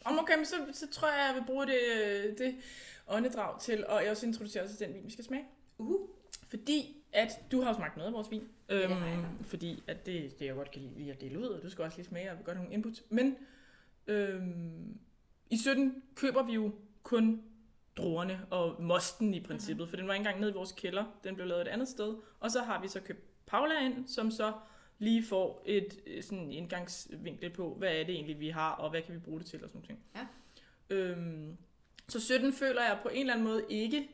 [0.05, 2.55] om okay, så, så tror jeg, jeg vil bruge det, øh, det
[3.07, 5.45] åndedrag til at jeg også introducere os til den vin, vi skal smage.
[5.78, 6.09] Uh.
[6.49, 8.43] Fordi at du har jo smagt noget af vores vin.
[8.69, 9.25] Øhm, jeg.
[9.45, 11.97] fordi at det, det jeg godt kan lide at dele ud, og du skal også
[11.97, 13.01] lige smage, og vi godt have nogle input.
[13.09, 13.36] Men
[14.07, 14.97] øhm,
[15.49, 16.71] i 17 køber vi jo
[17.03, 17.41] kun
[17.97, 19.89] druerne og mosten i princippet, Mhm.
[19.89, 21.05] for den var ikke engang nede i vores kælder.
[21.23, 22.15] Den blev lavet et andet sted.
[22.39, 24.53] Og så har vi så købt Paula ind, som så
[24.99, 29.01] lige får et øh, sådan indgangsvinkel på, hvad er det egentlig, vi har, og hvad
[29.01, 29.81] kan vi bruge det til, og sådan
[30.15, 30.27] noget.
[30.89, 30.95] Ja.
[30.95, 31.57] Øhm,
[32.07, 34.09] så 17 føler jeg på en eller anden måde ikke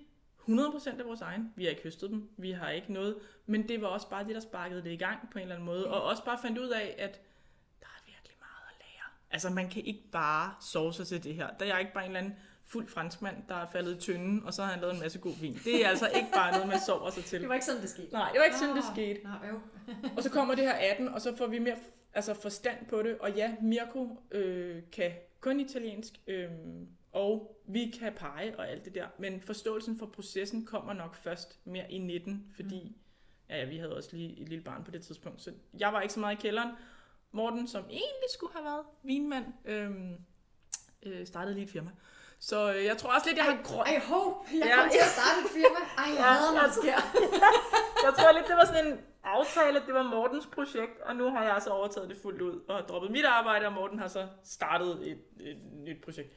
[0.47, 1.53] 100% af vores egen.
[1.55, 3.15] Vi har ikke høstet dem, vi har ikke noget,
[3.45, 5.65] men det var også bare det, der sparkede det i gang på en eller anden
[5.65, 7.21] måde, og også bare fandt ud af, at
[7.79, 9.07] der er virkelig meget at lære.
[9.31, 11.49] Altså man kan ikke bare sove sig til det her.
[11.59, 12.35] Der er ikke bare en eller anden
[12.65, 15.39] fuld franskmand, der er faldet i tynden, og så har han lavet en masse god
[15.41, 15.59] vin.
[15.63, 17.39] Det er altså ikke bare noget, man sover sig til.
[17.41, 18.11] Det var ikke sådan, det skete.
[18.11, 18.93] Nej, det var ikke sådan, det Nå.
[18.93, 19.19] skete.
[19.23, 19.61] Nå, øv.
[20.17, 21.75] Og så kommer det her 18, og så får vi mere
[22.13, 23.17] altså forstand på det.
[23.17, 25.11] Og ja, Mirko øh, kan
[25.41, 26.49] kun italiensk, øh,
[27.11, 29.07] og vi kan pege og alt det der.
[29.19, 32.95] Men forståelsen for processen kommer nok først mere i 19, fordi
[33.49, 35.41] ja, ja, vi havde også lige et lille barn på det tidspunkt.
[35.41, 36.69] Så jeg var ikke så meget i kælderen.
[37.31, 39.91] Morten, som egentlig skulle have været vinmand, øh,
[41.03, 41.91] øh, startede lige et firma.
[42.49, 43.85] Så øh, jeg tror også lidt, jeg har grøn...
[43.87, 45.79] Ej, hov, jeg Ja, kom til at starte et firma.
[46.01, 46.99] Ej, jeg Ja, hader, når det sker.
[48.05, 51.29] Jeg tror lidt, det var sådan en aftale, at det var Mortens projekt, og nu
[51.29, 54.07] har jeg så overtaget det fuldt ud og har droppet mit arbejde, og Morten har
[54.07, 56.33] så startet et, et nyt projekt.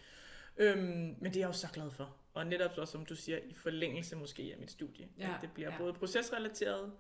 [0.57, 2.17] Øhm, men det er jeg jo så glad for.
[2.35, 5.09] Og netop så, som du siger, i forlængelse måske af mit studie.
[5.19, 5.79] Ja, at det bliver ja.
[5.79, 6.93] både procesrelateret,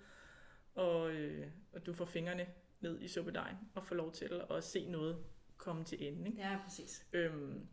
[0.75, 2.47] og, øh, og du får fingrene
[2.81, 5.17] ned i suppedejen og får lov til at se noget
[5.57, 6.31] komme til ende.
[6.31, 6.43] Ikke?
[6.43, 7.07] Ja, præcis.
[7.13, 7.69] Øhm,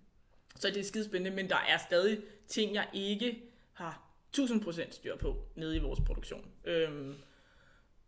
[0.55, 3.43] så det er skidespændende, men der er stadig ting, jeg ikke
[3.73, 6.51] har 1000% styr på nede i vores produktion.
[6.65, 7.15] Øhm,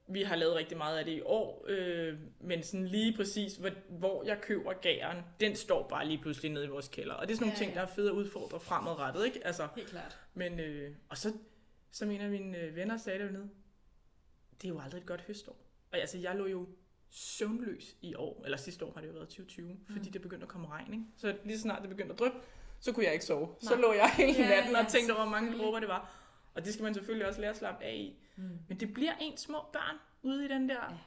[0.07, 3.69] vi har lavet rigtig meget af det i år, øh, men sådan lige præcis, hvor,
[3.89, 7.13] hvor jeg køber gæren, den står bare lige pludselig nede i vores kælder.
[7.13, 7.79] Og det er sådan nogle Ja, ting, ja.
[7.79, 9.47] der er fede at udfordre fremadrettet, ikke?
[9.47, 10.19] Altså, Helt klart.
[10.33, 11.33] men, øh, og så,
[11.91, 13.49] som en af mine øh, venner sagde dernede,
[14.61, 15.57] det er jo aldrig et godt høstår.
[15.91, 16.67] Og altså, jeg lå jo
[17.17, 19.79] søvnløs i år, eller sidste år har det jo været 2020, mm.
[19.89, 21.05] fordi det begyndte at komme regn, ikke?
[21.17, 22.37] Så lige så snart det begyndte at dryppe,
[22.79, 23.47] så kunne jeg ikke sove.
[23.47, 23.55] Nej.
[23.61, 26.13] Så lå jeg hele Ja, natten ja, og tænkte over, hvor mange dråber det var.
[26.55, 28.19] Og det skal man selvfølgelig også lære at slappe af i.
[28.35, 28.59] Mm.
[28.67, 30.97] Men det bliver ens små børn ude i den der Ja.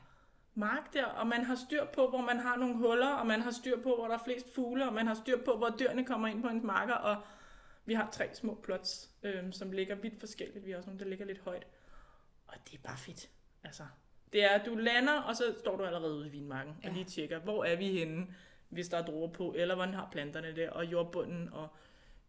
[0.54, 3.50] mark der, og man har styr på, hvor man har nogle huller, og man har
[3.50, 6.28] styr på, hvor der er flest fugle, og man har styr på, hvor dyrene kommer
[6.28, 7.22] ind på ens marker, og
[7.84, 10.66] vi har tre små plots, øh, som ligger vidt forskelligt.
[10.66, 11.66] Vi har også nogle, der ligger lidt højt.
[12.46, 13.28] Og det er bare fedt.
[13.64, 13.82] Altså,
[14.32, 16.88] det er, at du lander, og så står du allerede ude i vinmarken ja.
[16.88, 18.26] og lige tjekker, hvor er vi henne,
[18.68, 21.48] hvis der er druer på, eller hvordan har planterne det, og jordbunden.
[21.52, 21.68] Og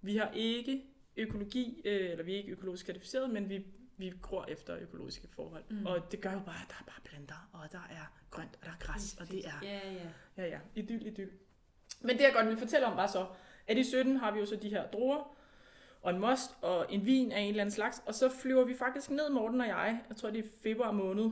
[0.02, 0.84] vi har ikke
[1.18, 3.66] økologi, øh, eller vi er ikke økologisk certificeret, men vi,
[3.98, 5.64] vi gror efter økologiske forhold.
[5.70, 5.86] Mm.
[5.86, 8.66] Og det gør jo bare, at der er bare planter, og der er grønt, og
[8.66, 9.60] der er græs, og det er...
[9.64, 10.10] Ja, ja.
[10.38, 10.60] Ja, ja.
[10.76, 11.30] Idyl, idyl.
[12.02, 13.26] Men det jeg godt vil fortælle om var så,
[13.68, 15.36] at i 17 har vi jo så de her druer,
[16.02, 18.02] og en most og en vin af en eller anden slags.
[18.06, 20.02] Og så flyver vi faktisk ned, Morten og jeg.
[20.10, 21.32] Jeg tror, det er februar måned.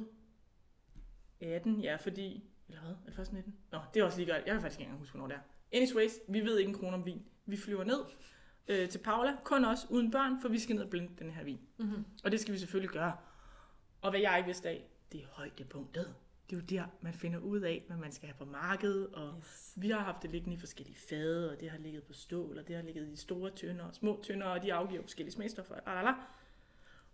[1.41, 2.43] 18, ja, fordi...
[2.69, 2.91] Eller hvad?
[2.91, 3.55] Er det først 19?
[3.71, 4.45] Nå, det er også lige godt.
[4.45, 5.77] Jeg kan faktisk ikke engang huske, hvornår det er.
[5.77, 7.25] Anyways, vi ved ikke en krone om vin.
[7.45, 7.99] Vi flyver ned
[8.67, 11.43] øh, til Paula, kun os, uden børn, for vi skal ned og blinde den her
[11.43, 11.59] vin.
[11.77, 12.05] Mm-hmm.
[12.23, 13.17] Og det skal vi selvfølgelig gøre.
[14.01, 16.15] Og hvad jeg ikke vidste af, det er højdepunktet.
[16.49, 19.07] Det er jo der, man finder ud af, hvad man skal have på markedet.
[19.07, 19.73] Og Yes.
[19.75, 22.67] vi har haft det liggende i forskellige fade, og det har ligget på stål, og
[22.67, 25.75] det har ligget i store tønder og små tønder, og de afgiver forskellige smagstoffer.
[25.87, 26.13] Lalala.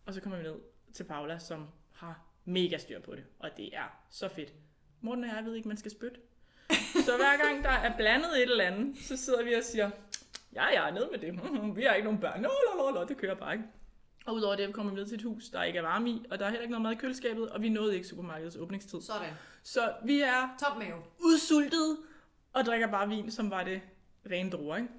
[0.06, 0.56] Og så kommer vi ned
[0.94, 4.54] til Paula, som har mega styr på det, og det er så fedt.
[5.02, 6.20] Morten og jeg ved ikke, man skal spytte.
[7.06, 9.92] Så hver gang der er blandet et eller andet, så sidder vi og siger,
[10.56, 11.34] ja, ja, ned med det.
[11.78, 12.42] Vi har ikke nogen børn.
[12.42, 13.66] Nå, nå, nå, det kører bare ikke.
[14.26, 16.40] Og udover det, kommer vi ned til et hus, der ikke er varme i, og
[16.40, 19.02] der er heller ikke noget mad i køleskabet, og vi nåede ikke supermarkedets åbningstid.
[19.02, 19.34] Sådan.
[19.64, 21.02] Så vi er Tom mave.
[21.20, 21.98] udsultet
[22.54, 23.82] og drikker bare vin, som var det
[24.32, 24.90] rene druer, ikke?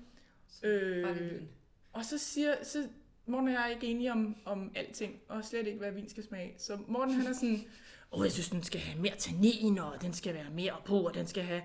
[0.63, 1.49] Det Øh, vin?
[1.93, 2.89] og så siger, så
[3.27, 6.25] Morten og jeg er ikke enige om, om alting, og slet ikke, hvad vin skal
[6.25, 6.55] smage.
[6.59, 7.65] Så Morten han er sådan,
[8.13, 11.15] åh, jeg synes, den skal have mere tannin, og den skal være mere på, og
[11.15, 11.63] den skal have...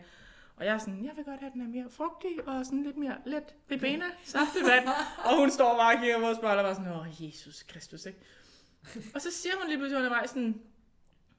[0.55, 2.84] Og jeg er sådan, jeg vil godt have, at den er mere frugtig, og sådan
[2.84, 4.88] lidt mere let ribena, saftevand.
[5.26, 8.05] og hun står bare og kigger på os bare, og bare sådan, åh, Jesus Kristus,
[8.05, 8.20] ikke?
[9.16, 10.62] Og så siger hun lige pludselig undervejs sådan,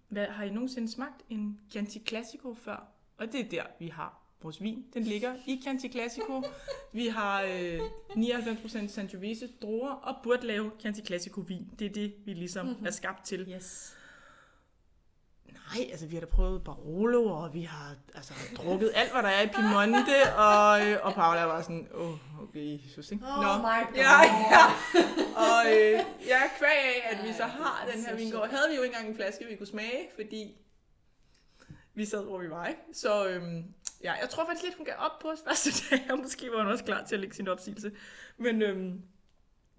[0.08, 2.88] hvad, har I nogensinde smagt en Chianti Classico før?
[3.18, 4.84] Og det er der, vi har vores vin.
[4.94, 6.42] Den ligger i Chianti Classico.
[6.92, 7.80] Vi har øh,
[8.10, 11.70] 99% Sangiovese druer og burde lave Chianti Classico vin.
[11.78, 12.86] Det er det, vi ligesom mm-hmm.
[12.86, 13.46] er skabt til.
[13.54, 13.96] Yes.
[15.74, 19.28] Nej, altså vi har da prøvet Barolo, og vi har altså, drukket alt, hvad der
[19.28, 23.24] er i Piemonte, og, øh, og Paula var sådan, åh, oh, okay, Jesus, ikke?
[23.24, 23.96] Oh my god.
[23.96, 24.20] Ja,
[24.54, 24.64] ja.
[25.36, 25.92] Og øh,
[26.26, 29.10] ja, kvæg af, at vi så har den her vingård, havde vi jo ikke engang
[29.10, 30.56] en flaske, vi kunne smage, fordi
[31.94, 32.80] vi sad, hvor vi var, ikke?
[32.92, 33.64] Så øhm,
[34.04, 36.62] ja, jeg tror faktisk lidt, hun gav op på os første dag, og måske var
[36.62, 37.92] hun også klar til at lægge sin opsigelse.
[38.36, 39.02] Men øhm,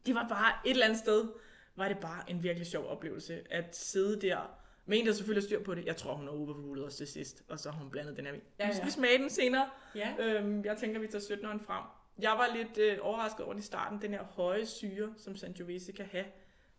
[0.05, 1.29] det var bare et eller andet sted,
[1.75, 5.47] var det bare en virkelig sjov oplevelse, at sidde der, med en, der selvfølgelig har
[5.47, 5.85] styr på det.
[5.85, 8.31] Jeg tror, hun har overrulet os til sidst, og så har hun blandet den her
[8.31, 8.41] vin.
[8.59, 8.77] Ja, Vi ja.
[8.77, 9.69] skal smage den senere.
[9.95, 10.13] Ja.
[10.19, 11.83] Øhm, jeg tænker, vi tager 17'eren frem.
[12.19, 16.05] Jeg var lidt øh, overrasket over i starten, den her høje syre, som Sangiovese kan
[16.11, 16.25] have,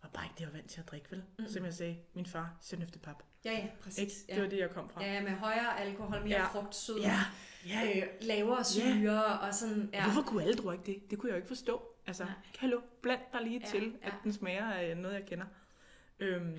[0.03, 1.23] var bare ikke det, jeg var vant til at drikke, vel?
[1.39, 1.49] Mm.
[1.49, 2.51] Som jeg sagde, min far,
[3.03, 3.23] pap.
[3.45, 3.69] Ja, ja, Ikke?
[3.83, 4.13] præcis.
[4.29, 4.41] Det Ja.
[4.41, 5.05] var det, jeg kom fra.
[5.05, 6.45] ja, med højere alkohol, mere Ja.
[6.47, 7.21] frugtsød, ja.
[7.67, 7.97] ja.
[7.97, 9.91] øh, lavere syre og sådan.
[9.93, 9.99] Ja.
[9.99, 10.05] Ja.
[10.05, 11.11] Hvorfor kunne alle druer ikke det?
[11.11, 11.83] Det kunne jeg jo ikke forstå.
[12.07, 12.33] Altså, Nej.
[12.59, 14.07] hallo, bland dig lige Ja, til, ja.
[14.07, 15.45] at den smager af noget, jeg kender.
[16.21, 16.59] Øhm,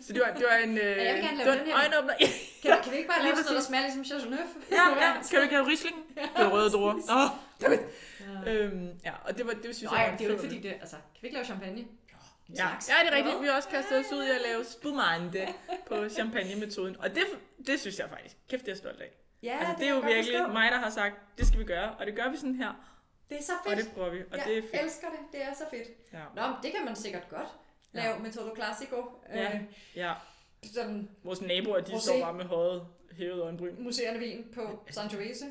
[0.00, 1.76] så det var, det var en, øh, jeg vil gerne det lave den her.
[1.76, 2.14] øjenåbner.
[2.62, 4.48] Kan, kan vi ikke bare lave sådan noget, der smager ligesom Chateauneuf?
[4.70, 5.22] ja, ja.
[5.22, 5.96] Skal vi ikke have Riesling?
[6.14, 6.94] Det er røde druer.
[6.94, 7.30] Åh,
[7.62, 7.80] dammit.
[8.46, 8.52] Ja.
[8.54, 10.44] øhm, ja, og det var, det synes Nå, jeg ja, var det er jo ikke
[10.48, 11.84] fordi det, altså, kan vi ikke lave champagne?
[12.48, 12.88] Ja, slags.
[12.88, 13.42] ja, det er rigtigt.
[13.42, 15.48] Vi har også kastet os ud i at lave spumante
[15.86, 16.96] på champagne-metoden.
[17.00, 17.24] Og det,
[17.66, 19.10] det synes jeg faktisk, kæft det er jeg stolt af.
[19.42, 20.52] Ja, altså, det er kan jo jeg virkelig forstå.
[20.52, 21.94] mig, der har sagt, det skal vi gøre.
[21.98, 22.72] Og det gør vi sådan her,
[23.30, 23.84] Det er så og fedt.
[23.84, 24.18] det prøver vi.
[24.30, 24.82] Og jeg det er fedt.
[24.82, 25.18] elsker det.
[25.32, 25.88] Det er så fedt.
[26.12, 26.18] Ja.
[26.36, 27.48] Nå, men det kan man sikkert godt
[27.92, 28.18] lave ja.
[28.18, 29.04] Metodo Classico.
[29.34, 29.54] Ja.
[29.54, 29.60] Øh,
[29.96, 30.14] ja.
[30.74, 32.00] sådan Vores naboer, de Rosé.
[32.00, 33.74] står bare med højet hævet øjenbryn.
[33.82, 35.44] museerne vin på Sangiovese.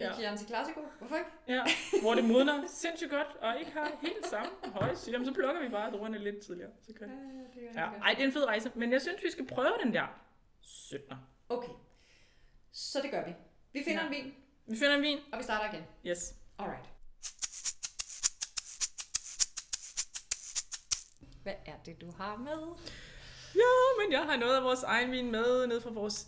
[0.00, 0.06] Ja.
[0.06, 0.14] Ja.
[0.14, 0.80] Chianti Classico.
[0.98, 1.30] Hvorfor ikke?
[1.48, 1.62] Ja,
[2.02, 5.12] hvor det modner sindssygt godt, og ikke har helt samme høje syre.
[5.12, 6.70] Jamen, så plukker vi bare druerne lidt tidligere.
[6.86, 7.08] Så kan.
[7.08, 9.92] det Ja, ej, det er en fed rejse, men jeg synes, vi skal prøve den
[9.94, 10.06] der
[10.62, 11.16] 17'er.
[11.48, 11.72] Okay.
[12.72, 13.34] Så det gør vi.
[13.72, 14.06] Vi finder Ja.
[14.06, 14.34] en vin,
[14.66, 15.18] Vi finder en vin.
[15.32, 15.84] og vi starter igen.
[16.06, 16.34] Yes.
[16.58, 16.86] Alright.
[21.42, 22.76] Hvad er det, du har med?
[23.54, 26.26] Ja, men jeg har noget af vores egen vin med, ned fra vores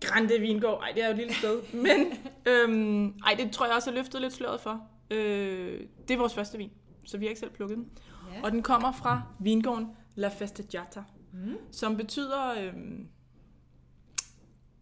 [0.00, 0.82] Grande Vingård.
[0.82, 1.62] Ej, det er jo et lille sted.
[1.72, 2.06] Men,
[2.46, 4.82] øhm, ej, det tror jeg også er løftet lidt sløret for.
[5.10, 6.70] Øh, det er vores første vin,
[7.04, 7.88] så vi har ikke selv plukket den.
[8.34, 8.42] Ja.
[8.42, 11.56] Og den kommer fra vingården La Festeggiata, mm.
[11.72, 13.08] som betyder øhm,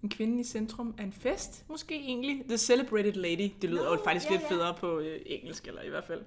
[0.03, 2.45] en kvinde i centrum af en fest, måske egentlig.
[2.49, 3.51] The Celebrated Lady.
[3.63, 4.49] Det lyder Nå, jo faktisk ja, lidt ja.
[4.55, 6.23] federe på øh, engelsk, eller i hvert fald.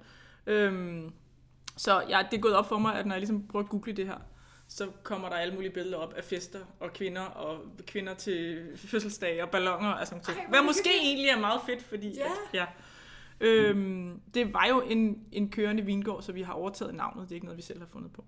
[0.46, 1.12] Øhm,
[1.76, 3.92] så ja, det er gået op for mig, at når jeg ligesom prøver at google
[3.92, 4.18] det her,
[4.72, 9.42] så kommer der alle mulige billeder op af fester og kvinder, og kvinder til fødselsdage
[9.42, 10.48] og ballonger og sådan noget.
[10.48, 11.04] Hvad måske hyggeligt.
[11.04, 12.16] egentlig er meget fedt, fordi...
[12.16, 12.24] Ja.
[12.24, 12.66] At, ja.
[13.40, 17.22] Øhm, det var jo en, en kørende vingård, så vi har overtaget navnet.
[17.28, 18.24] Det er ikke noget, vi selv har fundet på.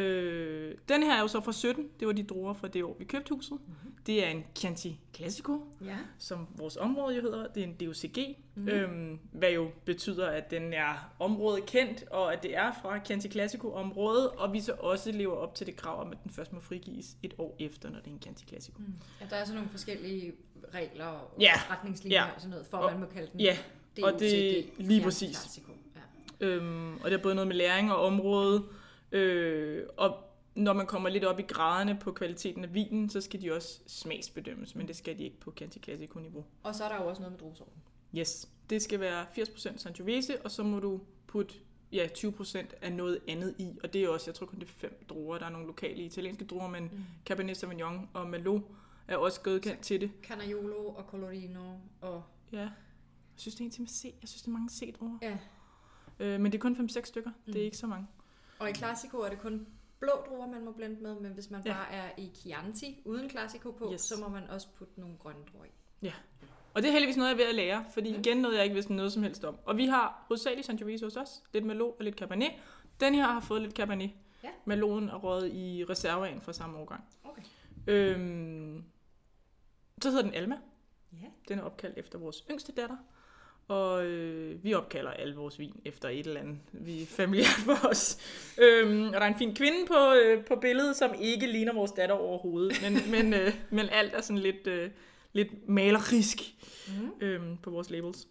[0.00, 1.88] Øh, den her er jo så fra 17.
[2.00, 3.52] Det var de druer fra det år, vi købte huset.
[3.52, 3.92] Mm-hmm.
[4.06, 5.96] Det er en Chianti Classico, Ja.
[6.18, 7.46] som vores område jo hedder.
[7.46, 8.68] Det er en DOCG, mm.
[8.68, 14.28] øhm, hvad jo betyder, at den er områdekendt, og at det er fra Chianti Classico-området,
[14.28, 17.16] og vi så også lever op til det krav om, at den først må frigives
[17.22, 18.78] et år efter, når det er en Chianti Classico.
[18.78, 18.94] Mm.
[19.20, 20.32] ja, der er så nogle forskellige
[20.74, 21.52] regler og Ja.
[21.70, 22.24] retningslinjer Ja.
[22.34, 23.56] og sådan noget, for Og- man må kalde den Ja,
[24.02, 25.60] og DOCG, det- lige præcis.
[26.40, 26.46] Ja.
[26.46, 28.64] Øhm, og det er både noget med læring og område.
[29.12, 30.16] Øh, og
[30.54, 33.80] når man kommer lidt op i graderne på kvaliteten af vinen, så skal de også
[33.86, 36.44] smagsbedømmes, men det skal de ikke på Chianti Classico-niveau.
[36.62, 37.82] Og så er der jo også noget med druesorten.
[38.16, 41.54] Yes, det skal være 80% Sangiovese, og så må du putte
[41.92, 43.78] ja, 20% af noget andet i.
[43.82, 45.38] Og det er også, jeg tror kun det er fem druer.
[45.38, 47.04] Der er nogle lokale italienske druer, men mm.
[47.24, 48.62] Cabernet Sauvignon og Merlot
[49.08, 50.10] er også godkendt til det.
[50.22, 52.22] Canaiolo og Colorino og...
[52.52, 52.70] Ja, jeg
[53.36, 54.04] synes, det er en til med C.
[54.20, 55.18] Jeg synes, det er mange C-druer.
[55.22, 55.36] Ja.
[56.20, 57.30] Øh, men det er kun 5-6 stykker.
[57.30, 57.52] Mm.
[57.52, 57.64] Det er Mm.
[57.64, 58.06] ikke så mange.
[58.58, 59.66] Og i Classico er det kun
[60.00, 61.70] blå druer, man må blende med, men hvis man Ja.
[61.70, 61.76] ja.
[61.76, 64.00] bare er i Chianti uden Classico på, Yes.
[64.00, 66.10] så må man også putte nogle grønne druer i.
[66.74, 68.18] Og det er heldigvis noget, jeg er ved at lære, fordi Mm.
[68.20, 69.56] igen noget, jeg ikke vidste noget som helst om.
[69.64, 72.50] Og vi har hovedsageligt Sangiovese hos os, lidt Merlot og lidt Cabernet.
[73.00, 74.10] Den her har fået lidt Cabernet.
[74.42, 74.48] Ja.
[74.64, 77.04] Merloten er røget i reserveagen fra samme årgang.
[77.24, 77.42] Okay.
[77.86, 78.84] Øhm,
[80.02, 80.58] så hedder den Alma.
[81.12, 81.26] Ja.
[81.48, 82.96] Den er opkaldt efter vores yngste datter.
[83.68, 86.58] Og øh, vi opkalder alle vores vin efter et eller andet.
[86.72, 88.18] Vi er familiært for os.
[88.58, 91.92] Øhm, og der er en fin kvinde på, øh, på billedet, som ikke ligner vores
[91.92, 92.72] datter overhovedet.
[92.82, 94.90] Men, men, øh, men alt er sådan lidt, øh,
[95.32, 96.38] lidt malerisk
[96.88, 97.10] Mm.
[97.20, 98.28] øhm, på vores labels.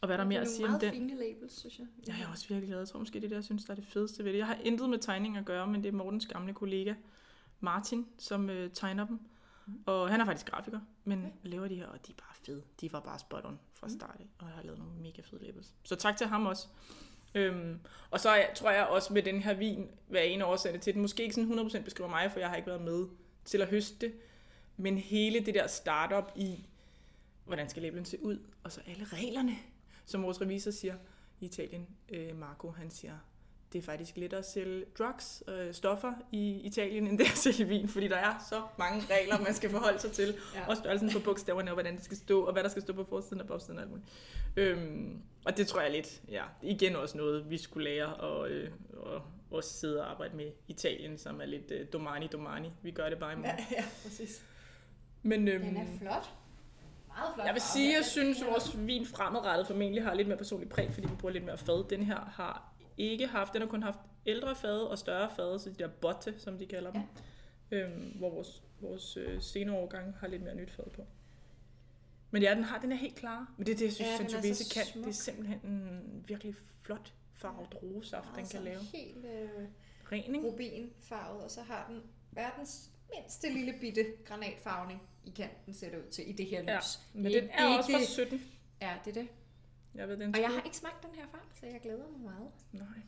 [0.00, 0.92] Og hvad er der mere at sige om meget den?
[0.92, 1.86] fine labels, synes jeg.
[2.08, 2.78] Ja, jeg er også virkelig glad.
[2.78, 4.38] Jeg tror måske, det er det, jeg synes, der er det fedeste ved det.
[4.38, 6.94] Jeg har intet med tegning at gøre, men det er Mortens gamle kollega,
[7.60, 9.18] Martin, som øh, tegner dem.
[9.66, 9.82] Mm.
[9.86, 11.30] Og han er faktisk grafiker, men Okay.
[11.42, 12.62] laver de her, og de er bare fede.
[12.80, 13.92] De var bare spot on fra Mm.
[13.98, 15.74] start af, og jeg har lavet nogle mega fede labels.
[15.84, 16.66] Så tak til ham også.
[17.34, 20.80] Øhm, og så jeg, tror jeg også med den her vin, hvad en af årsagerne
[20.80, 23.06] til, den måske ikke sådan 100% beskriver mig, for jeg har ikke været med
[23.44, 24.14] til at høste det.
[24.76, 26.66] Men hele det der startup i,
[27.44, 29.56] hvordan skal labelen se ud, og så alle reglerne,
[30.04, 30.94] som vores revisor siger
[31.40, 33.18] i Italien, øh, Marco, han siger,
[33.74, 37.36] det er faktisk lettere at sælge drugs, øh, stoffer i Italien, end det er at
[37.38, 40.68] sælge vin, fordi der er så mange regler, man skal forholde sig til, Ja.
[40.68, 43.04] og størrelsen på bogstaverne, og hvordan det skal stå, og hvad der skal stå på
[43.04, 44.08] forsiden og bagsiden og alt muligt.
[44.56, 48.70] Øhm, og det tror jeg lidt, ja, igen også noget, vi skulle lære, og, øh,
[48.96, 52.68] og også sidde og arbejde med Italien, som er lidt øh, domani domani.
[52.82, 53.58] Vi gør det bare i morgen.
[53.70, 54.42] ja, præcis.
[55.22, 56.30] Men, øhm, Den er flot.
[57.08, 57.46] Meget flot.
[57.46, 60.68] jeg vil sige, jeg Den synes, at vores vin fremadrettet formentlig har lidt mere personlig
[60.68, 61.88] præg, fordi vi bruger lidt mere fad.
[61.88, 65.70] Den her har ikke haft, den har kun haft ældre fad og større fad, så
[65.70, 67.02] de der botte, som de kalder dem.
[67.70, 67.76] Ja.
[67.76, 71.06] Øhm, hvor vores, vores øh, senere årgang har lidt mere nyt fad på.
[72.30, 73.52] Men ja, den har den er helt klar.
[73.56, 74.86] Men det er det, jeg synes, Ja, ja, den Sangiovese kan.
[74.86, 75.04] smuk.
[75.04, 78.80] Det er simpelthen en virkelig flot farvet druesaft, den Meget kan lave.
[78.94, 79.48] Helt øh,
[80.12, 80.46] Ren, ikke?
[80.48, 86.10] rubinfarvet, og så har den verdens mindste lille bitte granatfarvning i kanten, ser det ud
[86.10, 86.68] til, i det her lys.
[86.68, 86.78] Ja,
[87.14, 88.42] Men Det- den det er er også fra det- 17.
[88.80, 89.28] Ja, det er det.
[89.94, 92.20] Jeg ved, den Og jeg har ikke smagt den her før, så jeg glæder mig
[92.20, 92.50] meget.
[92.72, 93.02] Nej,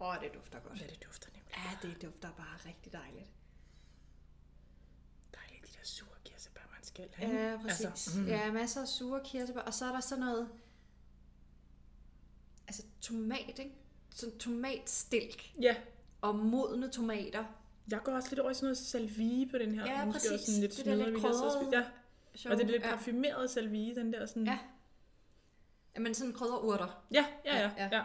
[0.00, 0.80] Åh, oh, det dufter godt.
[0.80, 1.54] ja, det dufter nemlig.
[1.56, 3.26] Ja, det dufter bare rigtig dejligt.
[5.34, 7.50] Dejligt, de der sure kirsebær, man skal have.
[7.50, 7.84] Ja, præcis.
[7.86, 8.26] Altså, mm.
[8.26, 10.48] Ja, masser af sure kirsebær, og så er der sådan noget,
[12.66, 13.74] altså tomat, ikke?
[14.14, 15.76] Sådan tomatstilk Ja,
[16.20, 17.44] og modne tomater.
[17.90, 19.86] jeg går også lidt over i sådan noget salvie på den her.
[19.86, 20.30] Ja, Måske præcis.
[20.32, 21.72] Også sådan lidt Det der lidt vi lige sidder og.
[22.44, 22.90] Ja, det er lidt ja.
[22.96, 24.46] parfumeret salvie, den der sådan...
[24.46, 24.58] Ja.
[25.96, 27.04] Jamen sådan krydderurter.
[27.10, 27.58] ja, ja.
[27.58, 28.04] ja, Ja, ja.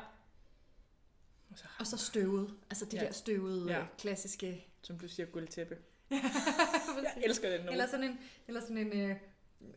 [1.51, 2.53] Og så, Og så støvet.
[2.69, 3.05] Altså de Ja.
[3.05, 3.85] der støvede, Ja.
[3.97, 4.67] klassiske...
[4.81, 5.77] som du siger, guldtæppe.
[6.11, 7.71] Jeg elsker den nu.
[7.71, 9.15] eller sådan en, eller sådan en, øh,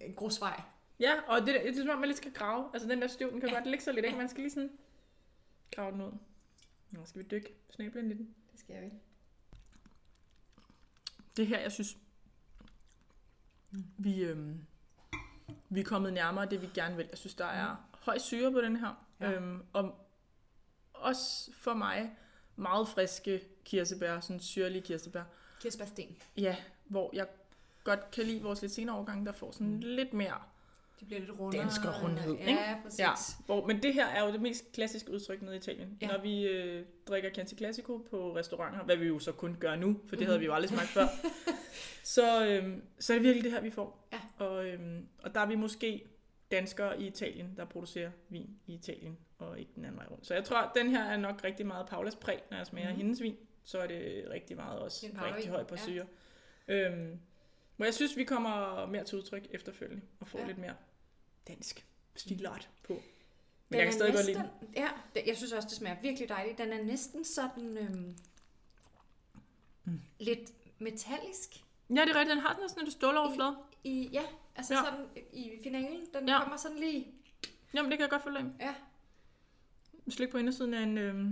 [0.00, 0.60] en grusvej.
[1.00, 2.70] Ja, og det, der- det er som om, man lidt skal grave.
[2.74, 3.54] Altså den der støv, den kan Ja.
[3.54, 4.18] godt ligge så lidt, ikke?
[4.18, 4.78] Man skal lige sådan
[5.74, 6.12] grave den ud.
[6.90, 8.34] Nu skal vi dykke snablen i den.
[8.52, 8.90] Det skal vi.
[11.36, 11.96] Det her, jeg synes,
[13.98, 14.64] vi, øhm,
[15.68, 17.06] vi er kommet nærmere det, vi gerne vil.
[17.10, 19.06] Jeg synes, der er høj syre på den her.
[19.20, 19.30] Ja.
[19.32, 19.94] Øhm, og
[20.94, 22.10] også for mig
[22.56, 25.22] meget friske kirsebær, sådan syrlige kirsebær.
[25.60, 26.16] Kirsebærsten.
[26.36, 27.26] Ja, hvor jeg
[27.84, 29.78] godt kan lide vores lidt senere årgang, der får sådan Mm.
[29.82, 30.34] lidt mere
[31.00, 31.62] De bliver lidt rundere.
[31.62, 32.60] Dansker rundhed, ja, ikke?
[32.60, 32.98] Ja, præcis.
[32.98, 33.10] Ja,
[33.46, 35.98] hvor, men det her er jo det mest klassiske udtryk nede i Italien.
[36.00, 36.06] Ja.
[36.06, 40.00] Når vi øh, drikker Chianti Classico på restauranter, hvad vi jo så kun gør nu,
[40.08, 40.26] for det Mhm.
[40.26, 41.06] havde vi jo aldrig smagt før,
[42.04, 44.08] så, øh, så er det virkelig det her, vi får.
[44.12, 44.44] Ja.
[44.44, 46.04] Og, øh, og der er vi måske
[46.50, 50.26] danskere i Italien, der producerer vin i Italien, og ikke den anden vej rundt.
[50.26, 52.88] Så jeg tror, at den her er nok rigtig meget Paulas præg, når jeg smager
[52.88, 52.92] mm.
[52.92, 53.02] Mhm.
[53.02, 53.36] hendes vin.
[53.64, 55.82] Så er det rigtig meget også en rigtig høj på ja.
[55.82, 56.06] syre.
[56.68, 57.20] Øhm,
[57.76, 60.44] hvor jeg synes, vi kommer mere til udtryk efterfølgende, og får ja.
[60.44, 60.48] Ja.
[60.48, 60.74] lidt mere
[61.48, 61.86] dansk
[62.16, 62.92] stilart på.
[62.92, 63.02] Men
[63.68, 64.88] Den jeg kan er stadig godt lide næsten, Ja,
[65.26, 66.58] jeg synes også, det smager virkelig dejligt.
[66.58, 67.78] Den er næsten sådan...
[67.78, 68.16] Øhm,
[69.84, 70.00] mm.
[70.18, 71.64] lidt metallisk.
[71.90, 72.36] Ja, det er rigtigt.
[72.36, 73.56] Den har sådan en ståloverflade.
[73.84, 74.22] I, ja,
[74.56, 74.80] altså Ja.
[74.84, 76.06] sådan i finalen.
[76.14, 76.40] Den Ja.
[76.40, 77.14] kommer sådan lige...
[77.74, 78.52] Jamen, det kan jeg godt følge.
[78.60, 78.74] Ja,
[80.08, 81.26] Slik på indersiden af en øh,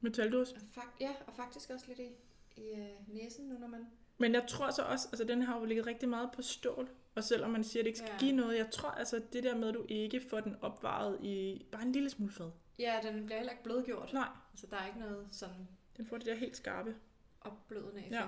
[0.00, 0.54] metaldåse.
[0.72, 2.08] fak, ja og faktisk også lidt i,
[2.56, 3.86] i øh, næsen nu, når man...
[4.18, 6.88] Men jeg tror så også, altså den har jo ligget rigtig meget på stål.
[7.14, 8.18] Og selvom man siger, at det ikke skal Ja.
[8.18, 11.66] give noget, jeg tror altså, det der med, at du ikke får den opvaret i
[11.72, 12.50] bare en lille smule fad.
[12.78, 14.12] Ja, den bliver heller ikke blødgjort.
[14.12, 16.96] Nej, Altså, der er ikke noget sådan den får det der helt skarpe.
[17.40, 18.14] opblødende effekt.
[18.14, 18.26] Ja.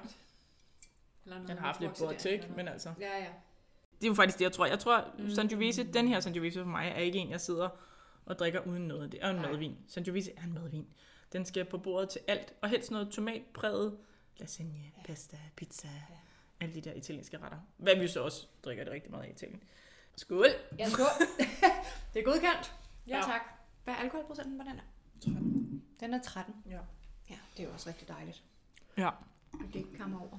[1.24, 2.92] Eller noget Den har haft lidt eller men altså.
[3.00, 3.28] Ja, ja.
[4.00, 4.66] Det er jo faktisk det, jeg tror.
[4.66, 5.30] Jeg tror, mm.
[5.30, 7.68] Sangiovese, den her Sangiovese for mig, er ikke en, jeg sidder
[8.26, 9.12] og drikker uden noget.
[9.12, 9.50] Det er en Nej.
[9.50, 9.76] madvin.
[9.88, 10.86] Sangiovese er en madvin.
[11.32, 13.98] Den skal på bordet til alt, og helst noget tomatpræget
[14.36, 15.02] lasagne, Ja.
[15.04, 16.16] pasta, pizza, Ja.
[16.60, 17.58] alle de der italienske retter.
[17.76, 19.62] Hvad vi så også drikker det rigtig meget i Italien.
[20.16, 20.46] Skål!
[20.78, 21.06] Ja, skål.
[22.14, 22.74] det er godkendt.
[23.06, 23.22] Ja, Ja.
[23.22, 23.40] tak.
[23.84, 24.82] Hvad er alkoholprocenten på den her?
[25.20, 25.82] 13.
[26.00, 26.54] Den er 13.
[26.70, 26.78] Ja.
[27.30, 28.42] Ja, det er jo også rigtig dejligt.
[28.98, 29.08] Ja.
[29.54, 30.38] At det ikke kommer over.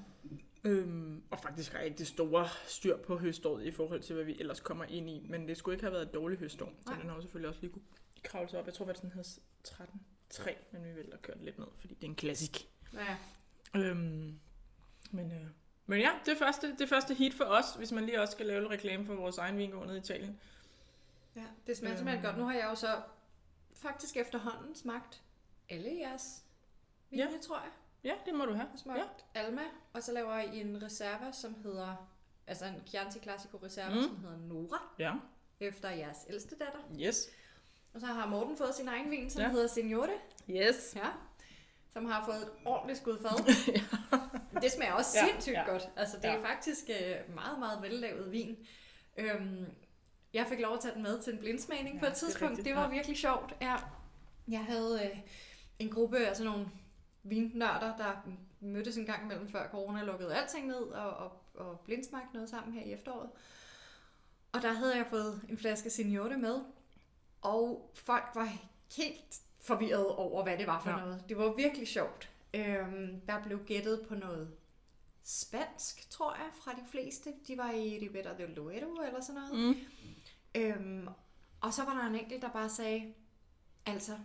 [0.63, 4.85] Øhm, og faktisk rigtig store styr på høståret i forhold til, hvad vi ellers kommer
[4.85, 5.25] ind i.
[5.29, 6.99] Men det skulle ikke have været et dårligt høstår, så Nej.
[6.99, 7.83] den har jo selvfølgelig også lige kunne
[8.23, 8.65] kravle sig op.
[8.65, 11.93] Jeg tror faktisk, den hedder 13.3, men vi vælger at køre den lidt ned, fordi
[11.93, 12.69] det er en klassik.
[12.93, 13.17] Ja,
[13.75, 14.39] Øhm,
[15.11, 15.47] men, øh,
[15.85, 18.59] men ja, det første, det første hit for os, hvis man lige også skal lave
[18.59, 20.39] lidt reklame for vores egen vingård nede i Italien.
[21.35, 21.97] ja det smager Øhm.
[21.97, 22.37] simpelthen godt.
[22.37, 23.01] Nu har jeg jo så
[23.73, 25.21] faktisk efterhånden smagt
[25.69, 26.43] alle jeres
[27.09, 27.29] vine, Ja.
[27.41, 27.69] tror jeg.
[28.03, 28.67] Ja, det må du have.
[28.75, 28.99] Smagt
[29.35, 29.39] ja.
[29.41, 29.61] Alma,
[29.93, 32.09] og så laver jeg en reserva, som hedder,
[32.47, 34.01] altså en Chianti Classico reserva, Mm.
[34.01, 35.13] som hedder Nora, Ja,
[35.59, 36.79] efter jeres ældste datter.
[37.07, 37.29] yes.
[37.93, 39.47] Og så har Morten fået sin egen vin, som Ja.
[39.47, 39.51] ja.
[39.51, 40.09] hedder Signore,
[40.49, 40.93] Yes.
[40.95, 41.07] ja,
[41.93, 43.53] som har fået et ordentligt skud fad.
[44.61, 45.63] Det smager også Ja, sindssygt ja.
[45.69, 45.89] godt.
[45.95, 46.49] Altså, det er Ja.
[46.53, 48.57] faktisk øh, meget, meget vellavet vin.
[49.17, 49.65] Øhm,
[50.33, 52.15] jeg fik lov at tage den med til en blindsmagning Ja, ja, på det et
[52.15, 52.49] er tidspunkt.
[52.51, 52.89] rigtigt, Det, var ja.
[52.89, 53.53] virkelig sjovt.
[53.61, 53.75] Ja.
[54.47, 55.19] Jeg havde øh,
[55.79, 56.67] en gruppe af sådan nogle
[57.23, 58.11] vinnørder, der
[58.59, 62.73] mødtes en gang imellem før corona lukkede alting ned og, og, og blindsmagte noget sammen
[62.73, 63.29] her i efteråret.
[64.51, 66.61] Og der havde jeg fået en flaske Signore med,
[67.41, 68.49] og folk var
[68.97, 70.95] helt forvirret over, hvad det var for Ja.
[70.97, 71.23] noget.
[71.29, 72.29] Det var virkelig sjovt.
[72.53, 74.55] Øhm, der blev gættet på noget
[75.23, 77.33] spansk, tror jeg, fra de fleste.
[77.47, 79.75] De var i Ribera del Duero eller sådan noget.
[79.75, 79.75] Mm.
[80.61, 81.07] Øhm,
[81.61, 83.13] og så var der en enkelt, der bare sagde,
[83.85, 84.17] altså,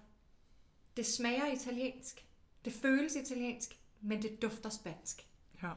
[0.97, 2.25] det smager italiensk,
[2.65, 5.27] det føles italiensk, men det dufter spansk.
[5.63, 5.71] Ja,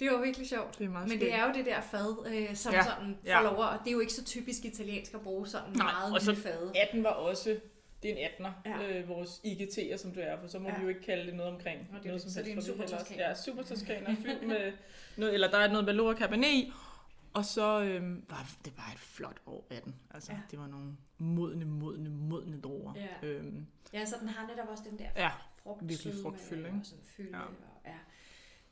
[0.00, 0.78] Det var virkelig sjovt.
[0.78, 3.42] det er meget Men det er jo det der fad, øh, som Ja, sådan ja.
[3.42, 6.20] lov og det er jo ikke så typisk italiensk at bruge sådan Nej, meget og
[6.20, 6.72] så lille fade.
[6.82, 7.60] 18 var også,
[8.02, 8.98] det er en 18'er, ja.
[9.00, 10.76] Øh, vores IGT'er, som du er, for så må ja.
[10.76, 12.22] Vi jo ikke kalde det noget omkring Nå, det noget det.
[12.22, 13.28] som Så det er en heller- super-toskaner.
[13.28, 14.72] Ja, super toskaner fyldt med
[15.16, 16.72] noget, eller der er noget Valora Cabernet i,
[17.34, 19.94] og så øhm, var det bare et flot år 18.
[20.14, 20.32] Altså.
[20.32, 20.38] Ja.
[20.50, 22.94] det var nogle modne, modne, modne druer.
[22.96, 23.26] Ja.
[23.28, 25.30] Øhm, Ja, så den har netop også den der ja,
[25.66, 26.78] frugt virkelig frugtfylde, ikke?
[26.80, 27.30] Og sådan fylde.
[27.36, 27.42] Ja.
[27.42, 27.48] Og,
[27.86, 27.90] ja.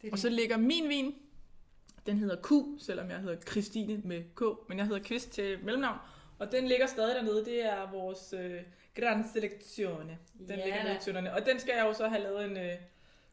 [0.02, 1.14] Det og så ligger min vin,
[2.06, 5.98] den hedder Q, selvom jeg hedder Christine med K, men jeg hedder Kvist til mellemnavn,
[6.38, 8.60] og den ligger stadig dernede, det er vores øh,
[9.00, 10.18] Gran Selezione.
[10.48, 11.34] Den Ja ligger nede i tønderne.
[11.34, 12.72] Og den skal jeg jo så have lavet en øh,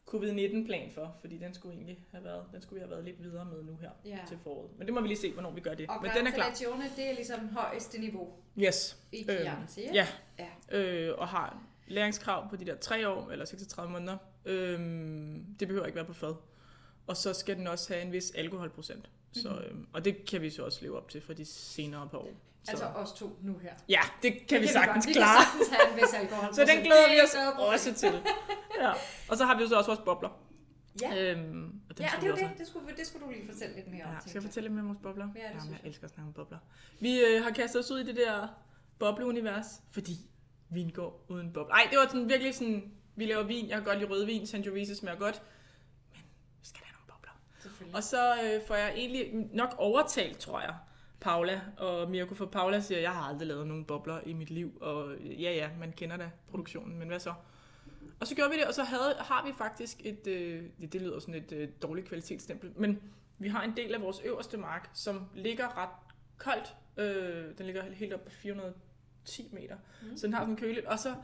[0.06, 3.44] covid-19-plan for, fordi den skulle egentlig have været, den skulle vi have været lidt videre
[3.44, 4.18] med nu her Ja.
[4.28, 4.70] til foråret.
[4.78, 5.88] Men det må vi lige se, hvornår vi gør det.
[5.88, 6.50] Og Men den er klar.
[6.96, 8.98] Det er ligesom højeste niveau Yes.
[9.12, 9.32] i ikke?
[9.94, 10.06] Ja.
[10.38, 10.48] Ja.
[10.78, 14.16] Øh, og har læringskrav på de der 3 år, eller 36 måneder.
[14.44, 16.34] Øhm, det behøver ikke være på fad.
[17.06, 19.10] Og så skal den også have en vis alkoholprocent.
[19.32, 19.58] Så, Mhm.
[19.58, 22.30] øhm, og det kan vi så også leve op til for de senere par år.
[22.64, 22.70] Så.
[22.70, 23.72] Altså os to nu her.
[23.88, 25.16] ja, det kan vi sagtens godt.
[25.16, 25.40] klare.
[25.58, 26.54] Vi kan sagtens have en vis alkohol.
[26.58, 27.34] Så den glæder vi os
[27.68, 28.12] også til.
[28.80, 28.92] Ja.
[29.28, 30.42] Og så har vi jo så også vores bobler.
[31.02, 32.58] Ja, Øhm, og ja det vi er det.
[32.58, 34.08] Det skulle, det skulle du lige fortælle lidt mere om.
[34.10, 35.28] Ja, tænkte skal jeg fortælle lidt mere om vores bobler?
[35.36, 35.88] Ja, det Jamen, jeg jeg.
[35.88, 36.58] elsker at snakke om bobler.
[37.00, 38.48] Vi øh, har kastet os ud i det der
[38.98, 40.12] bobleunivers, fordi
[40.72, 41.74] vin går uden bobler.
[41.74, 44.96] Ej, det var sådan virkelig sådan, vi laver vin, jeg kan godt lide rødvin, Sangiovese
[44.96, 45.42] smager godt,
[46.12, 46.22] men
[46.60, 47.96] vi skal have nogle bobler.
[47.96, 50.74] Og så øh, får jeg egentlig nok overtalt, tror jeg,
[51.20, 54.78] Paula og Mirko, for Paula siger, jeg har aldrig lavet nogen bobler i mit liv,
[54.80, 57.34] og ja, ja, man kender da produktionen, men hvad så?
[58.20, 61.02] Og så gjorde vi det, og så havde, har vi faktisk et, øh, det, det
[61.02, 63.00] lyder sådan et øh, dårligt kvalitetsstempel, men
[63.38, 65.88] vi har en del af vores øverste mark, som ligger ret
[66.38, 66.76] koldt.
[66.96, 68.30] Øh, den ligger helt op på
[69.26, 70.16] 410 meter, Mm.
[70.16, 70.86] så den har sådan køligt.
[70.86, 71.14] Og så,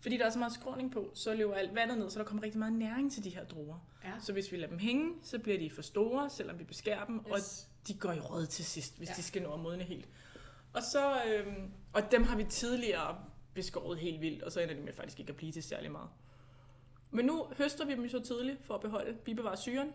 [0.00, 2.42] fordi der er så meget skråning på, så løber alt vandet ned, så der kommer
[2.42, 3.78] rigtig meget næring til de her druer.
[4.04, 4.12] Ja.
[4.20, 7.16] Så hvis vi lader dem hænge, så bliver de for store, selvom vi beskærer dem,
[7.16, 7.26] yes.
[7.32, 7.38] og
[7.88, 9.14] de går i rød til sidst, hvis Ja.
[9.16, 10.08] de skal nå at modne helt.
[10.72, 13.18] Og, så, øhm, og dem har vi tidligere
[13.54, 16.08] beskåret helt vildt, og så ender de med faktisk ikke at blive til særlig meget.
[17.10, 19.92] Men nu høster vi dem så tidligt for at beholde, bibevare syren,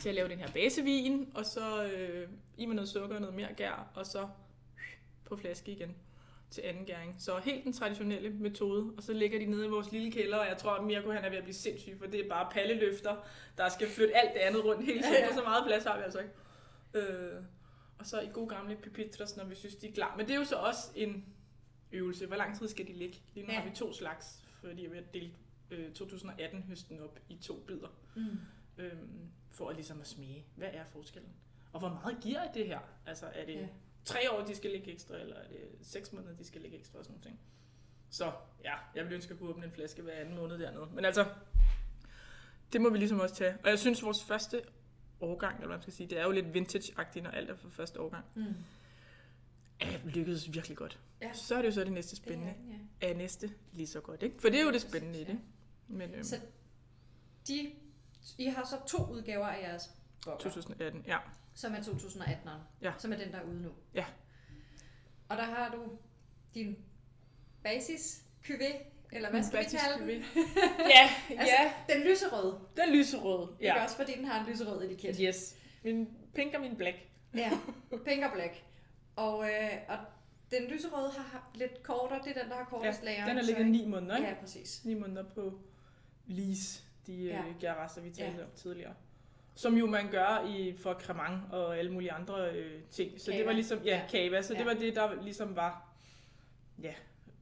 [0.00, 3.36] til at lave den her basevin, og så øh, i med noget sukker og noget
[3.36, 4.28] mere gær, og så
[5.24, 5.94] på flaske igen.
[6.50, 7.14] Til anden gæring.
[7.18, 10.46] Så helt den traditionelle metode, og så ligger de nede i vores lille kælder, og
[10.48, 13.16] jeg tror, at Mirko han er ved at blive sindssyg, for det er bare palleløfter,
[13.58, 15.28] der skal flytte alt det andet rundt hele tiden, Ja, ja.
[15.30, 16.32] for så meget plads har vi altså ikke.
[16.94, 17.42] Øh,
[17.98, 20.14] og så i god gamle pipitras, når vi synes, de er klar.
[20.16, 21.24] Men det er jo så også en
[21.92, 22.26] øvelse.
[22.26, 23.18] Hvor lang tid skal de ligge?
[23.34, 23.58] Lige nu Ja.
[23.60, 25.30] har vi to slags, fordi jeg vil dele
[25.70, 28.38] øh, 2018 høsten op i to bidder, Mm.
[28.78, 31.30] øhm, for at ligesom at smage, hvad er forskellen?
[31.72, 32.78] Og hvor meget giver det her?
[33.06, 33.66] Altså er det Ja.
[34.04, 36.98] Tre år, de skal ligge ekstra, eller er det seks måneder, de skal ligge ekstra
[36.98, 37.38] og sådan noget.
[38.10, 38.32] Så
[38.64, 40.88] ja, jeg vil ønske, at kunne åbne en flaske hver anden måned dernede.
[40.94, 41.26] Men altså,
[42.72, 43.56] det må vi ligesom også tage.
[43.64, 44.62] Og jeg synes, vores første
[45.20, 47.68] årgang, eller hvad man skal sige, det er jo lidt vintage-agtigt, når alt er for
[47.68, 48.54] første årgang, Mm.
[49.80, 50.98] er lykkedes virkelig godt.
[51.22, 51.32] Ja.
[51.32, 52.54] Så er det jo så det næste spændende.
[52.66, 53.12] Det er ja.
[53.14, 54.40] Er næste lige så godt, ikke?
[54.40, 55.40] For det er jo det spændende i det.
[55.88, 56.40] Men øhm, Så
[57.48, 57.72] de,
[58.38, 59.90] I har så to udgaver af jeres
[60.24, 61.18] bobler, 2018, ja.
[61.54, 62.92] Som er 2018'eren, Ja.
[62.98, 63.70] som er den, der er ude nu.
[63.94, 64.04] Ja.
[65.28, 65.98] Og der har du
[66.54, 66.76] din
[67.62, 68.60] basis QV,
[69.12, 70.22] eller hvad skal vi kalde den?
[70.96, 71.72] Ja, Altså, ja.
[71.94, 72.60] den lyserøde.
[72.76, 73.56] Den lyserøde.
[73.60, 73.74] Ja.
[73.74, 75.16] Ikke også, fordi den har en lyserød etiket.
[75.20, 75.56] Yes.
[75.84, 76.96] Min pink og min black.
[77.34, 77.50] Ja,
[78.06, 78.64] pink og black.
[79.16, 79.96] Og, øh, og
[80.50, 83.26] den lyserøde har lidt kortere, det er den, der har kortest lager.
[83.26, 84.28] Den har ligget ni måneder, ikke?
[84.28, 84.84] Ja, præcis.
[84.84, 85.60] Ni måneder på
[86.26, 87.36] lease, de Ja.
[87.36, 87.42] ja.
[87.60, 88.44] gærrester, vi talte Ja.
[88.44, 88.94] om tidligere.
[89.54, 93.20] Som jo man gør i, for cremant og alle mulige andre øh, ting.
[93.20, 93.46] Så det Cava.
[93.46, 94.06] var ligesom, ja, Ja.
[94.10, 94.58] kava, så Ja.
[94.58, 95.88] det var det, der ligesom var,
[96.82, 96.94] ja,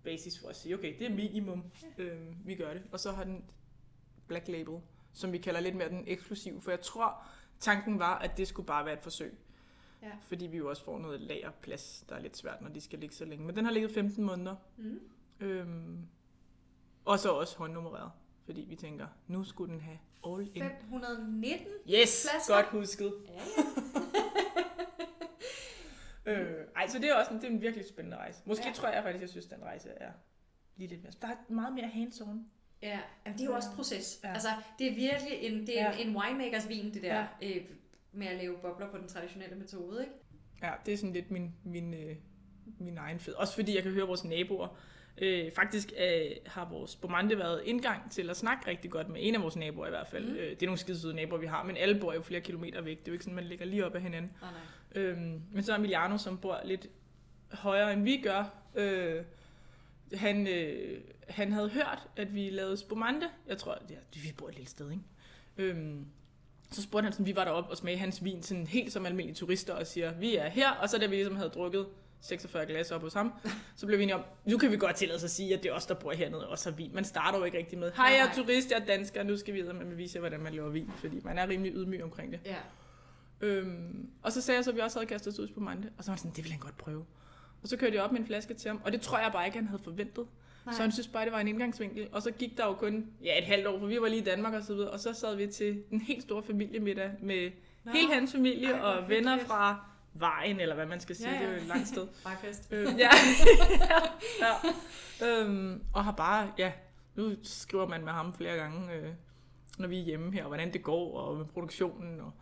[0.04, 1.64] basis for at sige, okay, det er minimum,
[1.98, 2.82] øh, vi gør det.
[2.92, 3.44] Og så har den
[4.26, 4.80] Black Label,
[5.12, 7.22] som vi kalder lidt mere den eksklusive, for jeg tror,
[7.60, 9.38] tanken var, at det skulle bare være et forsøg.
[10.02, 10.10] Ja.
[10.22, 13.14] Fordi vi jo også får noget lagerplads, der er lidt svært, når de skal ligge
[13.14, 13.46] så længe.
[13.46, 15.00] Men den har ligget 15 måneder, Mm.
[15.40, 16.06] Øhm,
[17.04, 18.10] og så også håndnummereret,
[18.48, 20.62] fordi vi tænker, nu skulle den have all in.
[20.62, 21.66] 519.
[21.90, 22.54] Yes, flasker.
[22.54, 23.12] godt husket.
[23.28, 23.40] Ja, ja.
[26.26, 28.42] Øh, ej, så det er også en, det er en virkelig spændende rejse.
[28.44, 28.72] Måske Ja.
[28.72, 30.12] tror jeg faktisk, jeg synes, den rejse er
[30.76, 31.12] lige lidt mere.
[31.22, 32.38] Der er meget mere hands-on.
[32.82, 34.20] Ja, Jamen, det er jo også proces.
[34.24, 34.32] Ja.
[34.32, 35.98] Altså, det er virkelig en, det er Ja.
[36.02, 37.26] en, winemakers vin, det der.
[37.42, 37.48] Ja.
[37.56, 37.64] øh,
[38.12, 40.12] med at lave bobler på den traditionelle metode, ikke?
[40.62, 42.16] Ja, det er sådan lidt min, min, øh,
[42.78, 43.34] min egen fed.
[43.34, 44.68] Også fordi jeg kan høre vores naboer.
[45.20, 49.34] Øh, faktisk øh, har vores Bomande været indgang til at snakke rigtig godt med en
[49.34, 50.24] af vores naboer i hvert fald.
[50.24, 50.36] Mm.
[50.36, 52.80] Øh, det er nogle skide søde naboer, vi har, men alle bor jo flere kilometer
[52.80, 52.98] væk.
[52.98, 54.30] Det er jo ikke sådan, man ligger lige op ad hinanden.
[54.40, 55.02] Nej, nej.
[55.02, 56.86] Øhm, men så er Emiliano, som bor lidt
[57.52, 58.44] højere end vi gør,
[58.74, 59.22] øh,
[60.14, 63.26] han, øh, han havde hørt, at vi lavede spumante.
[63.46, 65.02] Jeg tror, ja, vi bor et lille sted, ikke?
[65.56, 66.06] Øhm,
[66.70, 69.34] så spurgte han sådan, vi var deroppe og smagte hans vin sådan helt som almindelige
[69.34, 70.70] turister og siger, vi er her.
[70.70, 71.86] Og så da vi ligesom havde drukket
[72.20, 73.32] 46 glas op hos ham,
[73.76, 75.68] så blev vi enige om, nu kan vi godt tillade os at sige, at det
[75.68, 76.90] er os, der bor hernede og har vin.
[76.94, 79.54] Man starter jo ikke rigtig med, hej, jeg er turist, jeg er dansker, nu skal
[79.54, 82.32] vi videre, men vise jer, hvordan man laver vin, fordi man er rimelig ydmyg omkring
[82.32, 82.40] det.
[82.44, 82.56] Ja.
[83.40, 85.90] Øhm, og så sagde jeg så, at vi også havde kastet os ud på Mante,
[85.98, 87.04] og så var han sådan, det vil han godt prøve.
[87.62, 89.46] Og så kørte jeg op med en flaske til ham, og det tror jeg bare
[89.46, 90.26] ikke, han havde forventet.
[90.66, 90.74] Nej.
[90.74, 92.08] Så han synes bare, det var en indgangsvinkel.
[92.12, 94.24] Og så gik der jo kun ja, et halvt år, for vi var lige i
[94.24, 94.90] Danmark og så videre.
[94.90, 97.50] Og så sad vi til en helt stor familiemiddag med
[97.84, 97.92] Nå.
[97.92, 101.30] hele hans familie Ej, og venner fra vejen, eller hvad man skal sige.
[101.30, 101.46] Ja, Ja, ja.
[101.46, 101.50] ja.
[101.50, 102.06] Det er jo et langt sted.
[102.24, 102.68] Vejfest.
[102.72, 103.08] øhm, ja.
[103.90, 104.00] ja.
[105.20, 105.26] ja.
[105.26, 106.72] Øhm, og har bare, ja,
[107.14, 109.08] nu skriver man med ham flere gange, øh,
[109.78, 112.32] når vi er hjemme her, og hvordan det går, og med produktionen, og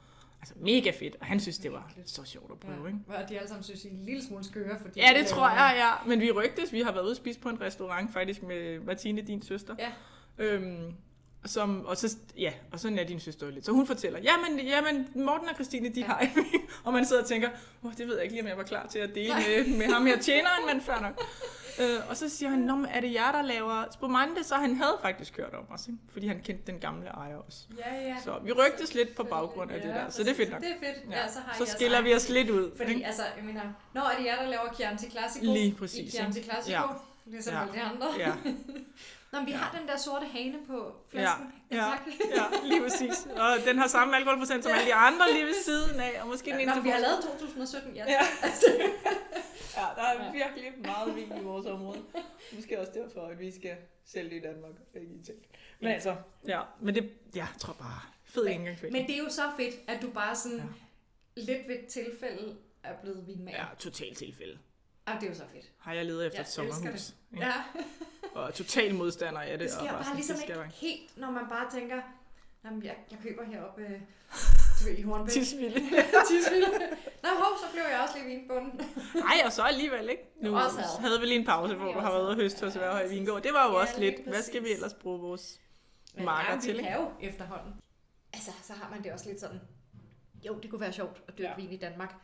[0.40, 1.16] altså mega fedt.
[1.20, 2.74] Og han synes, det var så sjovt at Ja.
[2.74, 3.00] prøve, ikke?
[3.08, 5.00] Og de alle sammen synes, I er en lille smule skøre, fordi...
[5.00, 6.08] Ja, det de tror jeg, ja.
[6.08, 9.20] Men vi rygtes, vi har været ude og spise på en restaurant faktisk med Martine,
[9.22, 9.74] din søster.
[9.78, 9.92] Ja.
[10.38, 10.94] Øhm,
[11.50, 13.64] som, og så, ja, og sådan er din søster lidt.
[13.66, 16.06] Så hun fortæller, jamen, jamen Morten og Christine, de Ja.
[16.06, 16.26] ja.
[16.28, 16.44] har
[16.84, 17.48] Og man sidder og tænker,
[17.82, 19.86] oh, det ved jeg ikke lige, om jeg var klar til at dele med, med
[19.86, 21.22] ham her tjeneren, men før nok.
[21.80, 24.44] Øh, og så siger han, Nå, er det jer, der laver spumante?
[24.44, 25.98] Så han havde faktisk hørt om os, ikke?
[26.12, 27.58] fordi han kendte den gamle ejer også.
[27.78, 28.16] Ja, ja.
[28.24, 30.60] Så vi rygtes lidt på baggrund af det der, så det er fedt nok.
[30.60, 31.10] Det er fedt.
[31.12, 32.70] Ja, så har så skiller vi os lidt ud.
[32.76, 33.06] Fordi ikke?
[33.06, 33.62] altså, jeg mener,
[33.94, 35.44] når er det jer, der laver Chianti Classico?
[35.44, 36.42] Lige præcis, I Chianti?
[36.42, 36.82] Classico, Ja.
[37.26, 37.60] ligesom Ja.
[37.60, 38.06] alle de andre.
[38.18, 38.32] Ja,
[39.38, 41.52] Nå, vi har den der sorte hane på ja, flasken.
[41.70, 42.00] ja, tak.
[42.36, 43.26] ja, lige præcis.
[43.36, 46.50] Og den har samme alkoholprocent som alle de andre lige ved siden af, og måske
[46.50, 48.04] den Nå, vi har lavet 2017, ja.
[48.08, 48.20] Ja.
[48.42, 48.66] Altså,
[49.76, 50.32] Ja, der er Ja.
[50.32, 52.02] virkelig meget vin i vores område.
[52.52, 53.76] Måske også derfor, at vi skal
[54.06, 54.72] sælge det i Danmark.
[54.94, 55.44] og ikke i Italien.
[55.80, 56.16] Men altså,
[56.48, 59.00] ja, men det, ja, jeg tror bare, fed Men- indgangsvinkel.
[59.00, 60.58] men det er jo så fedt, at du bare sådan
[61.36, 61.40] Ja.
[61.42, 63.58] lidt ved et tilfælde er blevet vinmager.
[63.58, 64.58] Ja, totalt tilfælde.
[65.08, 65.12] Ja.
[65.14, 65.72] det er jo så fedt.
[65.78, 67.14] Har jeg ledet efter Jeg et sommerhus.
[67.32, 67.44] ikke?
[67.46, 67.52] Ja,
[68.34, 69.60] Og total modstander af det.
[69.60, 72.00] det sker og bare sådan, ligesom det ikke være helt, når man bare tænker,
[72.64, 73.90] Jamen, jeg, jeg køber heroppe øh,
[74.80, 75.32] du ved, i Hornbæk.
[75.32, 75.80] Tisvilde.
[76.28, 76.70] Tisvilde.
[77.22, 78.80] Nå, hov, så blev jeg også lige vinbunden.
[79.14, 80.22] Nej, og så alligevel ikke.
[80.42, 81.00] Nu Også havde.
[81.00, 83.42] havde vi lige en pause, hvor du har været ude og høste hos Værhøj Vingård.
[83.42, 84.74] Det var jo Ja, også lidt, hvad skal vi præcis.
[84.74, 85.60] ellers bruge vores
[86.14, 86.80] Men marker ja, til?
[86.80, 87.74] kan jo efterhånden.
[88.32, 89.60] Altså, så har man det også lidt sådan,
[90.46, 91.56] jo, det kunne være sjovt at dyrke Ja.
[91.56, 92.14] vin i Danmark.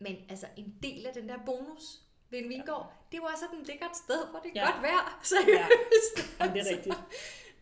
[0.00, 1.82] Men altså, en del af den der bonus
[2.30, 2.92] ved en vingård.
[3.12, 4.70] Det var sådan et lækkert sted, hvor det er Ja.
[4.70, 5.18] godt vejr.
[5.32, 6.40] Seriøst.
[6.40, 6.94] Jamen, det er rigtigt.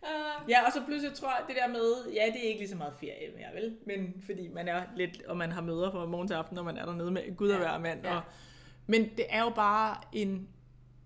[0.03, 2.69] Uh, Ja, og så pludselig tror jeg, det der med, ja, det er ikke lige
[2.69, 3.77] så meget ferie mere, vel?
[3.87, 6.77] Men fordi man er lidt, og man har møder fra morgen til aften, når man
[6.79, 8.05] er dernede med Gud og Ja, hver mand.
[8.05, 8.17] ja.
[8.17, 8.23] Og,
[8.87, 10.49] men det er jo bare en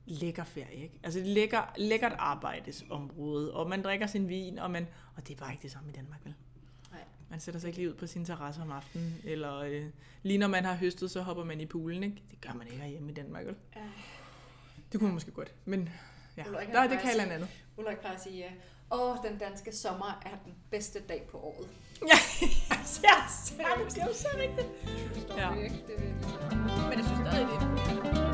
[0.06, 1.00] lækker ferie, ikke?
[1.04, 5.38] Altså et lækker, lækkert arbejdsområde, og man drikker sin vin, og, man, og det er
[5.38, 6.34] bare ikke det samme i Danmark, vel?
[7.30, 9.84] Man sætter sig ikke lige ud på sin terrasse om aftenen, eller øh,
[10.22, 12.22] lige når man har høstet, så hopper man i poolen, ikke?
[12.30, 13.54] Det gør man ikke herhjemme i Danmark, vel?
[13.76, 13.80] Ja.
[14.92, 15.88] Det kunne man måske godt, men
[16.36, 17.48] ja, Ulrik, Nej, det kan eller andet.
[17.76, 18.50] Ulrik plejer at sige, ja.
[18.92, 21.68] Åh, den danske sommer er den bedste dag på året.
[22.02, 22.18] Ja,
[23.08, 23.14] ja,
[23.88, 24.68] det er jo så rigtigt.
[25.36, 25.50] Ja.
[25.86, 26.88] Det er.
[26.88, 28.29] Men jeg synes stadig, det er